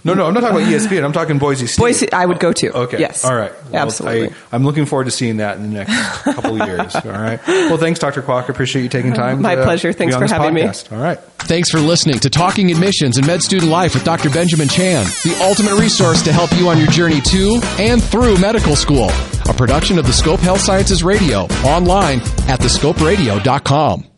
No, 0.05 0.15
no, 0.15 0.27
I'm 0.27 0.35
not 0.35 0.41
talking 0.41 0.57
about 0.57 0.73
ESPN. 0.73 1.05
I'm 1.05 1.13
talking 1.13 1.39
Boise 1.39 1.67
State. 1.67 1.83
Boise, 1.83 2.13
I 2.13 2.25
would 2.25 2.39
go 2.39 2.53
to. 2.53 2.71
Oh, 2.73 2.83
okay. 2.83 2.99
Yes. 2.99 3.25
All 3.25 3.35
right. 3.35 3.53
Well, 3.71 3.83
Absolutely. 3.83 4.35
I, 4.51 4.57
am 4.57 4.65
looking 4.65 4.87
forward 4.87 5.05
to 5.05 5.11
seeing 5.11 5.39
that 5.39 5.57
in 5.57 5.63
the 5.63 5.69
next 5.69 6.23
couple 6.23 6.61
of 6.61 6.69
years. 6.69 6.95
All 6.97 7.03
right. 7.03 7.41
Well, 7.47 7.77
thanks, 7.77 8.01
Dr. 8.01 8.23
Kwok. 8.23 8.45
I 8.45 8.47
appreciate 8.49 8.83
you 8.83 8.89
taking 8.89 9.13
time. 9.13 9.43
My 9.43 9.55
to, 9.55 9.61
uh, 9.61 9.65
pleasure. 9.65 9.93
Thanks 9.93 10.15
for 10.15 10.23
this 10.23 10.31
having 10.31 10.55
me. 10.55 10.63
All 10.63 11.03
right. 11.03 11.19
Thanks 11.41 11.71
for 11.71 11.81
listening 11.81 12.19
to 12.21 12.31
Talking 12.31 12.71
Admissions 12.71 13.19
and 13.19 13.27
Med 13.27 13.43
Student 13.43 13.71
Life 13.71 13.95
with 13.95 14.05
Dr. 14.05 14.31
Benjamin 14.31 14.69
Chan, 14.69 15.05
the 15.25 15.37
ultimate 15.43 15.79
resource 15.79 16.23
to 16.23 16.33
help 16.33 16.53
you 16.57 16.69
on 16.69 16.79
your 16.79 16.89
journey 16.89 17.21
to 17.21 17.61
and 17.79 18.03
through 18.03 18.39
medical 18.39 18.77
school. 18.77 19.11
A 19.49 19.55
production 19.55 19.99
of 19.99 20.07
the 20.07 20.13
Scope 20.13 20.41
Health 20.41 20.61
Sciences 20.61 21.03
Radio, 21.03 21.45
online 21.65 22.21
at 22.49 22.61
thescoperadio.com. 22.61 24.10